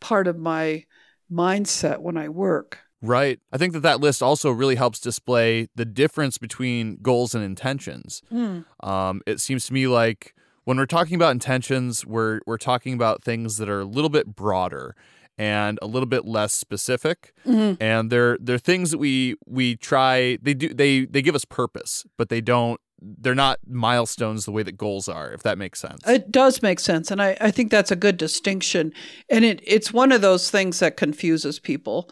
part 0.00 0.26
of 0.26 0.38
my 0.38 0.84
mindset 1.30 1.98
when 1.98 2.16
I 2.16 2.28
work. 2.28 2.80
Right. 3.02 3.38
I 3.52 3.58
think 3.58 3.72
that 3.74 3.80
that 3.80 4.00
list 4.00 4.22
also 4.22 4.50
really 4.50 4.74
helps 4.74 5.00
display 5.00 5.68
the 5.74 5.84
difference 5.84 6.38
between 6.38 6.98
goals 7.02 7.34
and 7.34 7.44
intentions. 7.44 8.22
Mm. 8.32 8.64
Um, 8.80 9.20
it 9.26 9.40
seems 9.40 9.66
to 9.66 9.72
me 9.72 9.86
like 9.86 10.34
when 10.64 10.76
we're 10.76 10.86
talking 10.86 11.14
about 11.14 11.30
intentions, 11.30 12.04
we're 12.06 12.40
we're 12.46 12.58
talking 12.58 12.94
about 12.94 13.22
things 13.22 13.58
that 13.58 13.68
are 13.68 13.80
a 13.80 13.84
little 13.84 14.08
bit 14.08 14.34
broader 14.34 14.96
and 15.38 15.78
a 15.82 15.86
little 15.86 16.08
bit 16.08 16.24
less 16.24 16.54
specific. 16.54 17.32
Mm-hmm. 17.46 17.82
And 17.82 18.10
they're 18.10 18.38
they're 18.40 18.58
things 18.58 18.90
that 18.90 18.98
we 18.98 19.36
we 19.46 19.76
try. 19.76 20.38
They 20.42 20.54
do 20.54 20.72
they 20.72 21.04
they 21.04 21.22
give 21.22 21.34
us 21.34 21.44
purpose, 21.44 22.04
but 22.16 22.30
they 22.30 22.40
don't 22.40 22.80
they're 23.00 23.34
not 23.34 23.58
milestones 23.66 24.44
the 24.44 24.52
way 24.52 24.62
that 24.62 24.78
goals 24.78 25.08
are, 25.08 25.30
if 25.32 25.42
that 25.42 25.58
makes 25.58 25.80
sense. 25.80 26.06
It 26.06 26.32
does 26.32 26.62
make 26.62 26.80
sense. 26.80 27.10
And 27.10 27.20
I, 27.20 27.36
I 27.40 27.50
think 27.50 27.70
that's 27.70 27.90
a 27.90 27.96
good 27.96 28.16
distinction. 28.16 28.92
And 29.28 29.44
it, 29.44 29.60
it's 29.64 29.92
one 29.92 30.12
of 30.12 30.22
those 30.22 30.50
things 30.50 30.78
that 30.78 30.96
confuses 30.96 31.58
people 31.58 32.10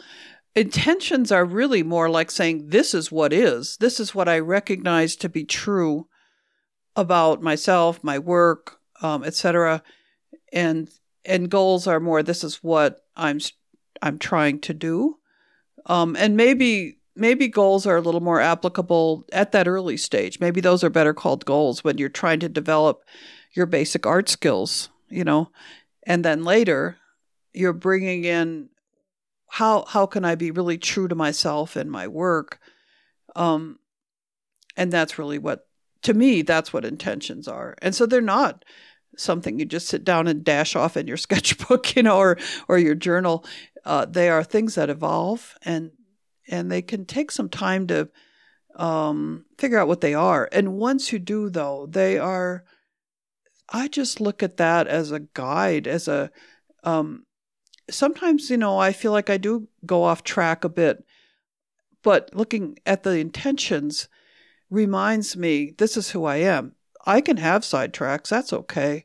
intentions 0.55 1.33
are 1.33 1.45
really 1.45 1.83
more 1.83 2.09
like 2.09 2.31
saying, 2.31 2.69
This 2.69 2.95
is 2.95 3.11
what 3.11 3.33
is. 3.33 3.77
This 3.79 4.01
is 4.01 4.15
what 4.15 4.29
I 4.29 4.39
recognize 4.39 5.17
to 5.17 5.29
be 5.29 5.45
true 5.45 6.09
about 6.97 7.43
myself, 7.43 8.03
my 8.03 8.19
work, 8.19 8.79
um, 9.03 9.25
etc. 9.25 9.83
And 10.53 10.89
and 11.25 11.51
goals 11.51 11.87
are 11.87 12.01
more 12.01 12.23
this 12.23 12.45
is 12.45 12.57
what 12.57 13.05
I'm 13.17 13.41
I'm 14.03 14.19
trying 14.19 14.61
to 14.61 14.75
do. 14.75 15.17
Um, 15.87 16.17
and 16.17 16.37
maybe 16.37 16.99
maybe 17.17 17.49
goals 17.49 17.87
are 17.87 17.97
a 17.97 18.01
little 18.01 18.21
more 18.21 18.41
applicable 18.41 19.25
at 19.33 19.53
that 19.53 19.69
early 19.69 19.97
stage. 19.97 20.41
Maybe 20.41 20.61
those 20.61 20.83
are 20.83 20.91
better 20.91 21.15
called 21.15 21.45
goals 21.45 21.85
when 21.85 21.99
you're 21.99 22.09
trying 22.09 22.41
to 22.41 22.49
develop 22.49 23.05
your 23.53 23.67
basic 23.67 24.07
art 24.07 24.29
skills, 24.29 24.89
you 25.09 25.25
know. 25.25 25.51
And 26.07 26.25
then 26.25 26.45
later, 26.45 26.99
you're 27.53 27.73
bringing 27.73 28.25
in 28.25 28.69
how 29.49 29.85
how 29.87 30.07
can 30.07 30.25
I 30.25 30.35
be 30.35 30.51
really 30.51 30.79
true 30.79 31.09
to 31.09 31.15
myself 31.15 31.77
and 31.77 31.91
my 31.91 32.09
work? 32.09 32.59
Um, 33.37 33.79
and 34.77 34.93
that's 34.93 35.19
really 35.19 35.39
what 35.39 35.69
to 36.03 36.15
me 36.15 36.43
that's 36.43 36.73
what 36.73 36.85
intentions 36.85 37.47
are. 37.47 37.77
And 37.81 37.95
so 37.95 38.07
they're 38.07 38.21
not 38.21 38.65
something 39.17 39.59
you 39.59 39.65
just 39.65 39.87
sit 39.87 40.03
down 40.05 40.27
and 40.27 40.43
dash 40.43 40.75
off 40.75 40.97
in 40.97 41.07
your 41.07 41.17
sketchbook, 41.17 41.95
you 41.95 42.03
know, 42.03 42.19
or 42.19 42.37
or 42.69 42.79
your 42.79 42.97
journal. 42.97 43.45
Uh, 43.85 44.05
they 44.07 44.29
are 44.29 44.43
things 44.43 44.75
that 44.75 44.91
evolve 44.91 45.57
and 45.63 45.93
and 46.49 46.71
they 46.71 46.83
can 46.83 47.05
take 47.05 47.31
some 47.31 47.49
time 47.49 47.87
to 47.89 48.09
um, 48.77 49.45
figure 49.59 49.79
out 49.79 49.89
what 49.89 50.01
they 50.01 50.15
are. 50.15 50.49
And 50.53 50.75
once 50.75 51.13
you 51.13 51.19
do, 51.19 51.49
though, 51.51 51.87
they 51.91 52.19
are. 52.19 52.65
I 53.69 53.89
just 53.89 54.21
look 54.21 54.43
at 54.43 54.59
that 54.59 54.87
as 54.87 55.11
a 55.11 55.21
guide, 55.21 55.87
as 55.87 56.07
a 56.07 56.31
um, 56.83 57.25
sometimes, 57.91 58.51
you 58.51 58.57
know, 58.57 58.79
I 58.79 58.93
feel 58.93 59.13
like 59.13 59.31
I 59.31 59.37
do 59.37 59.69
go 59.85 60.05
off 60.05 60.23
track 60.23 60.65
a 60.65 60.69
bit, 60.69 61.05
but 62.03 62.31
looking 62.35 62.79
at 62.87 63.03
the 63.03 63.19
intentions 63.19 64.09
reminds 64.71 65.37
me 65.37 65.73
this 65.77 65.97
is 65.97 66.11
who 66.11 66.25
I 66.25 66.37
am. 66.37 66.75
I 67.07 67.21
can 67.21 67.37
have 67.37 67.63
sidetracks, 67.63 68.29
that's 68.29 68.53
okay. 68.53 69.05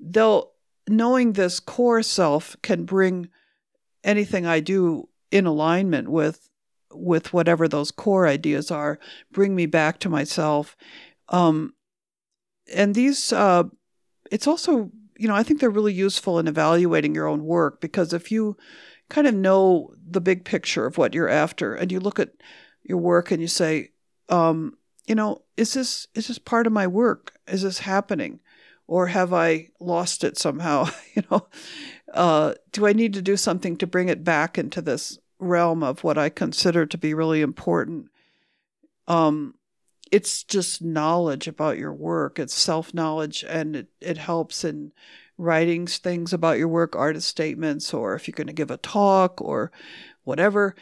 Though 0.00 0.50
knowing 0.88 1.32
this 1.32 1.60
core 1.60 2.02
self 2.02 2.56
can 2.62 2.84
bring 2.84 3.28
anything 4.04 4.46
I 4.46 4.60
do 4.60 5.08
in 5.30 5.46
alignment 5.46 6.08
with 6.08 6.47
with 6.92 7.32
whatever 7.32 7.68
those 7.68 7.90
core 7.90 8.26
ideas 8.26 8.70
are, 8.70 8.98
bring 9.32 9.54
me 9.54 9.66
back 9.66 9.98
to 10.00 10.08
myself. 10.08 10.76
Um, 11.28 11.74
and 12.74 12.94
these, 12.94 13.32
uh, 13.32 13.64
it's 14.30 14.46
also 14.46 14.90
you 15.18 15.26
know, 15.26 15.34
I 15.34 15.42
think 15.42 15.60
they're 15.60 15.68
really 15.68 15.92
useful 15.92 16.38
in 16.38 16.46
evaluating 16.46 17.14
your 17.14 17.26
own 17.26 17.44
work 17.44 17.80
because 17.80 18.12
if 18.12 18.30
you 18.30 18.56
kind 19.10 19.26
of 19.26 19.34
know 19.34 19.92
the 20.08 20.20
big 20.20 20.44
picture 20.44 20.86
of 20.86 20.96
what 20.96 21.12
you're 21.12 21.28
after 21.28 21.74
and 21.74 21.90
you 21.90 21.98
look 21.98 22.20
at 22.20 22.30
your 22.84 22.98
work 22.98 23.30
and 23.30 23.42
you 23.42 23.48
say, 23.48 23.90
um, 24.28 24.78
you 25.06 25.14
know, 25.14 25.42
is 25.56 25.74
this 25.74 26.06
is 26.14 26.28
this 26.28 26.38
part 26.38 26.66
of 26.66 26.72
my 26.72 26.86
work? 26.86 27.36
Is 27.48 27.62
this 27.62 27.80
happening? 27.80 28.40
Or 28.86 29.08
have 29.08 29.34
I 29.34 29.68
lost 29.80 30.24
it 30.24 30.38
somehow? 30.38 30.88
you 31.14 31.22
know, 31.30 31.48
uh, 32.14 32.54
do 32.72 32.86
I 32.86 32.92
need 32.92 33.12
to 33.14 33.22
do 33.22 33.36
something 33.36 33.76
to 33.78 33.86
bring 33.86 34.08
it 34.08 34.24
back 34.24 34.56
into 34.56 34.80
this 34.80 35.18
realm 35.38 35.82
of 35.82 36.04
what 36.04 36.18
I 36.18 36.28
consider 36.28 36.86
to 36.86 36.98
be 36.98 37.14
really 37.14 37.40
important? 37.40 38.08
Um, 39.06 39.54
it's 40.10 40.42
just 40.42 40.82
knowledge 40.82 41.48
about 41.48 41.78
your 41.78 41.92
work. 41.92 42.38
It's 42.38 42.54
self 42.54 42.94
knowledge, 42.94 43.44
and 43.48 43.76
it, 43.76 43.88
it 44.00 44.18
helps 44.18 44.64
in 44.64 44.92
writing 45.36 45.86
things 45.86 46.32
about 46.32 46.58
your 46.58 46.68
work, 46.68 46.96
artist 46.96 47.28
statements, 47.28 47.94
or 47.94 48.14
if 48.14 48.26
you're 48.26 48.34
going 48.34 48.48
to 48.48 48.52
give 48.52 48.70
a 48.70 48.76
talk 48.76 49.40
or 49.40 49.70
whatever. 50.24 50.74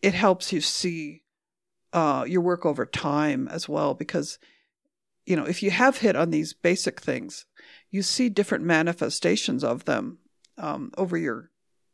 It 0.00 0.14
helps 0.14 0.52
you 0.52 0.60
see 0.60 1.22
uh, 1.92 2.24
your 2.26 2.40
work 2.40 2.66
over 2.66 2.86
time 2.86 3.48
as 3.48 3.68
well, 3.68 3.94
because 3.94 4.38
you 5.26 5.36
know 5.36 5.44
if 5.44 5.62
you 5.62 5.70
have 5.70 5.98
hit 5.98 6.16
on 6.16 6.30
these 6.30 6.52
basic 6.52 7.00
things, 7.00 7.46
you 7.90 8.02
see 8.02 8.28
different 8.28 8.64
manifestations 8.64 9.62
of 9.62 9.84
them 9.84 10.18
um, 10.58 10.90
over 10.96 11.16
your 11.16 11.51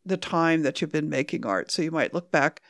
the 0.08 0.16
time 0.16 0.62
that 0.62 0.80
you've 0.80 0.92
been 0.92 1.08
making 1.08 1.46
art. 1.46 1.70
So 1.70 1.82
you 1.82 1.90
might 1.90 2.14
look 2.14 2.30
back 2.30 2.60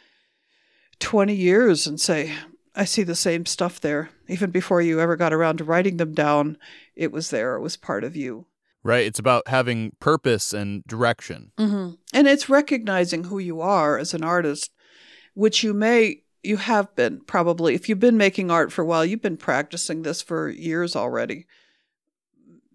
20 1.01 1.35
years 1.35 1.87
and 1.87 2.01
say, 2.01 2.35
I 2.75 2.85
see 2.85 3.03
the 3.03 3.15
same 3.15 3.47
stuff 3.47 3.81
there. 3.81 4.11
Even 4.29 4.51
before 4.51 4.81
you 4.81 5.01
ever 5.01 5.17
got 5.17 5.33
around 5.33 5.59
to 5.59 5.65
writing 5.65 5.97
them 5.97 6.15
down, 6.15 6.59
it 6.95 7.11
was 7.11 7.31
there. 7.31 7.57
It 7.57 7.61
was 7.61 7.77
part 7.77 8.05
of 8.05 8.15
you. 8.15 8.47
Right. 8.85 9.05
It's 9.05 9.19
about 9.19 9.49
having 9.49 9.93
purpose 9.99 10.53
and 10.53 10.85
direction. 10.85 11.51
Mm-hmm. 11.59 11.95
And 12.15 12.29
it's 12.29 12.49
recognizing 12.49 13.25
who 13.25 13.39
you 13.39 13.61
are 13.61 13.99
as 13.99 14.15
an 14.15 14.23
artist, 14.23 14.71
which 15.35 15.65
you 15.65 15.75
may, 15.75 16.23
you 16.43 16.57
have 16.57 16.95
been 16.95 17.21
probably. 17.27 17.75
If 17.75 17.89
you've 17.89 17.99
been 17.99 18.17
making 18.17 18.51
art 18.51 18.73
for 18.73 18.83
a 18.83 18.87
while, 18.87 19.05
you've 19.05 19.23
been 19.23 19.37
practicing 19.37 20.03
this 20.03 20.23
for 20.23 20.49
years 20.49 20.95
already. 20.95 21.47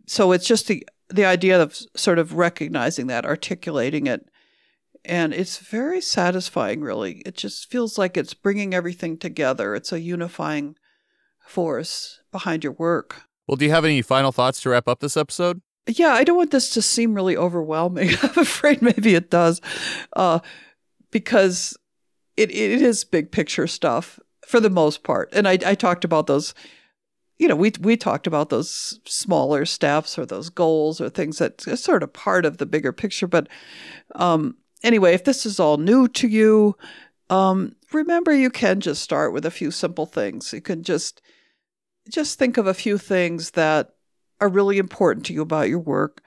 So 0.05 0.33
it's 0.33 0.45
just 0.45 0.67
the, 0.67 0.85
the 1.07 1.25
idea 1.25 1.61
of 1.61 1.77
sort 1.95 2.19
of 2.19 2.33
recognizing 2.33 3.07
that, 3.07 3.25
articulating 3.25 4.07
it, 4.07 4.27
and 5.05 5.33
it's 5.33 5.57
very 5.57 6.01
satisfying 6.01 6.81
really. 6.81 7.21
It 7.25 7.35
just 7.35 7.69
feels 7.69 7.97
like 7.97 8.17
it's 8.17 8.33
bringing 8.33 8.73
everything 8.73 9.17
together. 9.17 9.75
It's 9.75 9.91
a 9.91 9.99
unifying 9.99 10.75
force 11.45 12.21
behind 12.31 12.63
your 12.63 12.73
work. 12.73 13.23
Well 13.47 13.57
do 13.57 13.65
you 13.65 13.71
have 13.71 13.85
any 13.85 14.01
final 14.01 14.31
thoughts 14.31 14.61
to 14.61 14.69
wrap 14.69 14.87
up 14.87 14.99
this 14.99 15.17
episode? 15.17 15.61
Yeah 15.85 16.13
i 16.13 16.23
don't 16.23 16.37
want 16.37 16.51
this 16.51 16.69
to 16.71 16.81
seem 16.81 17.13
really 17.13 17.35
overwhelming. 17.35 18.11
I'm 18.21 18.39
afraid 18.39 18.81
maybe 18.81 19.15
it 19.15 19.29
does 19.29 19.59
uh, 20.15 20.39
because 21.11 21.77
it, 22.37 22.49
it 22.51 22.81
is 22.81 23.03
big 23.03 23.31
picture 23.31 23.67
stuff 23.67 24.19
for 24.47 24.59
the 24.59 24.69
most 24.69 25.03
part. 25.03 25.29
And 25.33 25.47
I, 25.47 25.59
I 25.65 25.75
talked 25.75 26.03
about 26.03 26.27
those 26.27 26.53
you 27.39 27.47
know, 27.47 27.55
we 27.55 27.73
we 27.81 27.97
talked 27.97 28.27
about 28.27 28.49
those 28.49 28.99
smaller 29.05 29.65
steps 29.65 30.17
or 30.17 30.25
those 30.25 30.49
goals 30.49 31.01
or 31.01 31.09
things 31.09 31.39
that 31.39 31.67
are 31.67 31.75
sort 31.75 32.03
of 32.03 32.13
part 32.13 32.45
of 32.45 32.57
the 32.57 32.65
bigger 32.65 32.93
picture. 32.93 33.27
But 33.27 33.49
um, 34.15 34.55
anyway, 34.83 35.13
if 35.13 35.23
this 35.23 35.45
is 35.45 35.59
all 35.59 35.77
new 35.77 36.07
to 36.09 36.27
you, 36.27 36.75
um, 37.29 37.75
remember 37.91 38.33
you 38.33 38.49
can 38.49 38.79
just 38.79 39.01
start 39.01 39.33
with 39.33 39.45
a 39.45 39.51
few 39.51 39.71
simple 39.71 40.05
things. 40.05 40.53
You 40.53 40.61
can 40.61 40.83
just 40.83 41.21
just 42.09 42.37
think 42.37 42.57
of 42.57 42.67
a 42.67 42.73
few 42.73 42.97
things 42.97 43.51
that 43.51 43.95
are 44.41 44.49
really 44.49 44.77
important 44.77 45.25
to 45.25 45.33
you 45.33 45.41
about 45.41 45.69
your 45.69 45.79
work, 45.79 46.21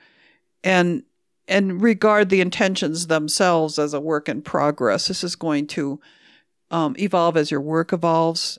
and 0.64 1.02
and 1.48 1.82
regard 1.82 2.28
the 2.28 2.40
intentions 2.40 3.06
themselves 3.06 3.78
as 3.78 3.94
a 3.94 4.00
work 4.00 4.28
in 4.28 4.42
progress. 4.42 5.06
This 5.06 5.22
is 5.22 5.36
going 5.36 5.66
to 5.68 6.00
um, 6.70 6.96
evolve 6.98 7.36
as 7.36 7.50
your 7.50 7.60
work 7.60 7.92
evolves 7.92 8.58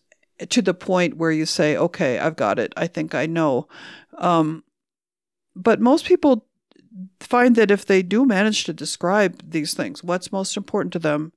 to 0.49 0.61
the 0.61 0.73
point 0.73 1.17
where 1.17 1.31
you 1.31 1.45
say, 1.45 1.75
"Okay, 1.75 2.19
I've 2.19 2.35
got 2.35 2.59
it. 2.59 2.71
I 2.77 2.87
think 2.87 3.15
I 3.15 3.25
know." 3.25 3.67
Um, 4.17 4.63
but 5.55 5.81
most 5.81 6.05
people 6.05 6.46
find 7.19 7.55
that 7.55 7.71
if 7.71 7.85
they 7.85 8.01
do 8.01 8.25
manage 8.25 8.63
to 8.65 8.73
describe 8.73 9.51
these 9.51 9.73
things, 9.73 10.03
what's 10.03 10.31
most 10.31 10.57
important 10.57 10.93
to 10.93 10.99
them, 10.99 11.33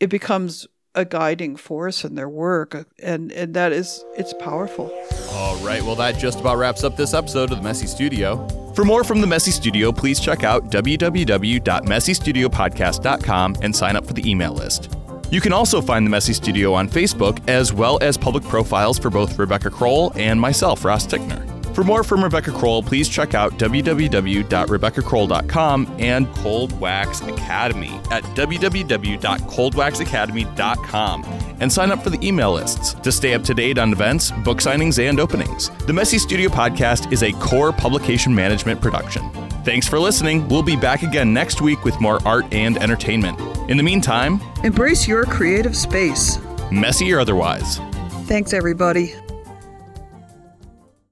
it 0.00 0.08
becomes 0.08 0.66
a 0.94 1.04
guiding 1.04 1.56
force 1.56 2.04
in 2.04 2.14
their 2.14 2.28
work 2.28 2.86
and 3.00 3.32
and 3.32 3.54
that 3.54 3.72
is 3.72 4.04
it's 4.16 4.32
powerful. 4.34 4.92
All 5.32 5.56
right, 5.58 5.82
well 5.82 5.96
that 5.96 6.18
just 6.18 6.40
about 6.40 6.56
wraps 6.56 6.82
up 6.82 6.96
this 6.96 7.12
episode 7.14 7.52
of 7.52 7.58
the 7.58 7.62
Messy 7.62 7.86
Studio. 7.86 8.48
For 8.74 8.84
more 8.84 9.04
from 9.04 9.20
the 9.20 9.26
Messy 9.26 9.50
Studio, 9.50 9.92
please 9.92 10.18
check 10.18 10.44
out 10.44 10.70
www.messystudiopodcast.com 10.70 13.56
and 13.62 13.76
sign 13.76 13.96
up 13.96 14.06
for 14.06 14.14
the 14.14 14.28
email 14.28 14.52
list. 14.52 14.94
You 15.30 15.42
can 15.42 15.52
also 15.52 15.82
find 15.82 16.06
the 16.06 16.10
Messy 16.10 16.32
Studio 16.32 16.72
on 16.74 16.88
Facebook 16.88 17.46
as 17.48 17.72
well 17.72 17.98
as 18.00 18.16
public 18.16 18.44
profiles 18.44 18.98
for 18.98 19.10
both 19.10 19.38
Rebecca 19.38 19.70
Crowell 19.70 20.12
and 20.16 20.40
myself, 20.40 20.84
Ross 20.84 21.06
Tickner. 21.06 21.57
For 21.78 21.84
more 21.84 22.02
from 22.02 22.24
Rebecca 22.24 22.50
Crowell, 22.50 22.82
please 22.82 23.08
check 23.08 23.34
out 23.34 23.52
www.rebeccacrowell.com 23.52 25.96
and 26.00 26.34
Cold 26.34 26.80
Wax 26.80 27.20
Academy 27.20 28.00
at 28.10 28.24
www.coldwaxacademy.com 28.24 31.24
and 31.60 31.72
sign 31.72 31.92
up 31.92 32.02
for 32.02 32.10
the 32.10 32.18
email 32.26 32.54
lists 32.54 32.94
to 32.94 33.12
stay 33.12 33.34
up 33.34 33.44
to 33.44 33.54
date 33.54 33.78
on 33.78 33.92
events, 33.92 34.32
book 34.42 34.58
signings, 34.58 34.98
and 34.98 35.20
openings. 35.20 35.70
The 35.86 35.92
Messy 35.92 36.18
Studio 36.18 36.48
podcast 36.48 37.12
is 37.12 37.22
a 37.22 37.30
core 37.34 37.70
publication 37.70 38.34
management 38.34 38.80
production. 38.80 39.30
Thanks 39.62 39.86
for 39.86 40.00
listening. 40.00 40.48
We'll 40.48 40.64
be 40.64 40.74
back 40.74 41.04
again 41.04 41.32
next 41.32 41.60
week 41.60 41.84
with 41.84 42.00
more 42.00 42.18
art 42.26 42.52
and 42.52 42.76
entertainment. 42.78 43.38
In 43.70 43.76
the 43.76 43.84
meantime, 43.84 44.40
embrace 44.64 45.06
your 45.06 45.26
creative 45.26 45.76
space, 45.76 46.40
messy 46.72 47.12
or 47.12 47.20
otherwise. 47.20 47.78
Thanks, 48.26 48.52
everybody. 48.52 49.14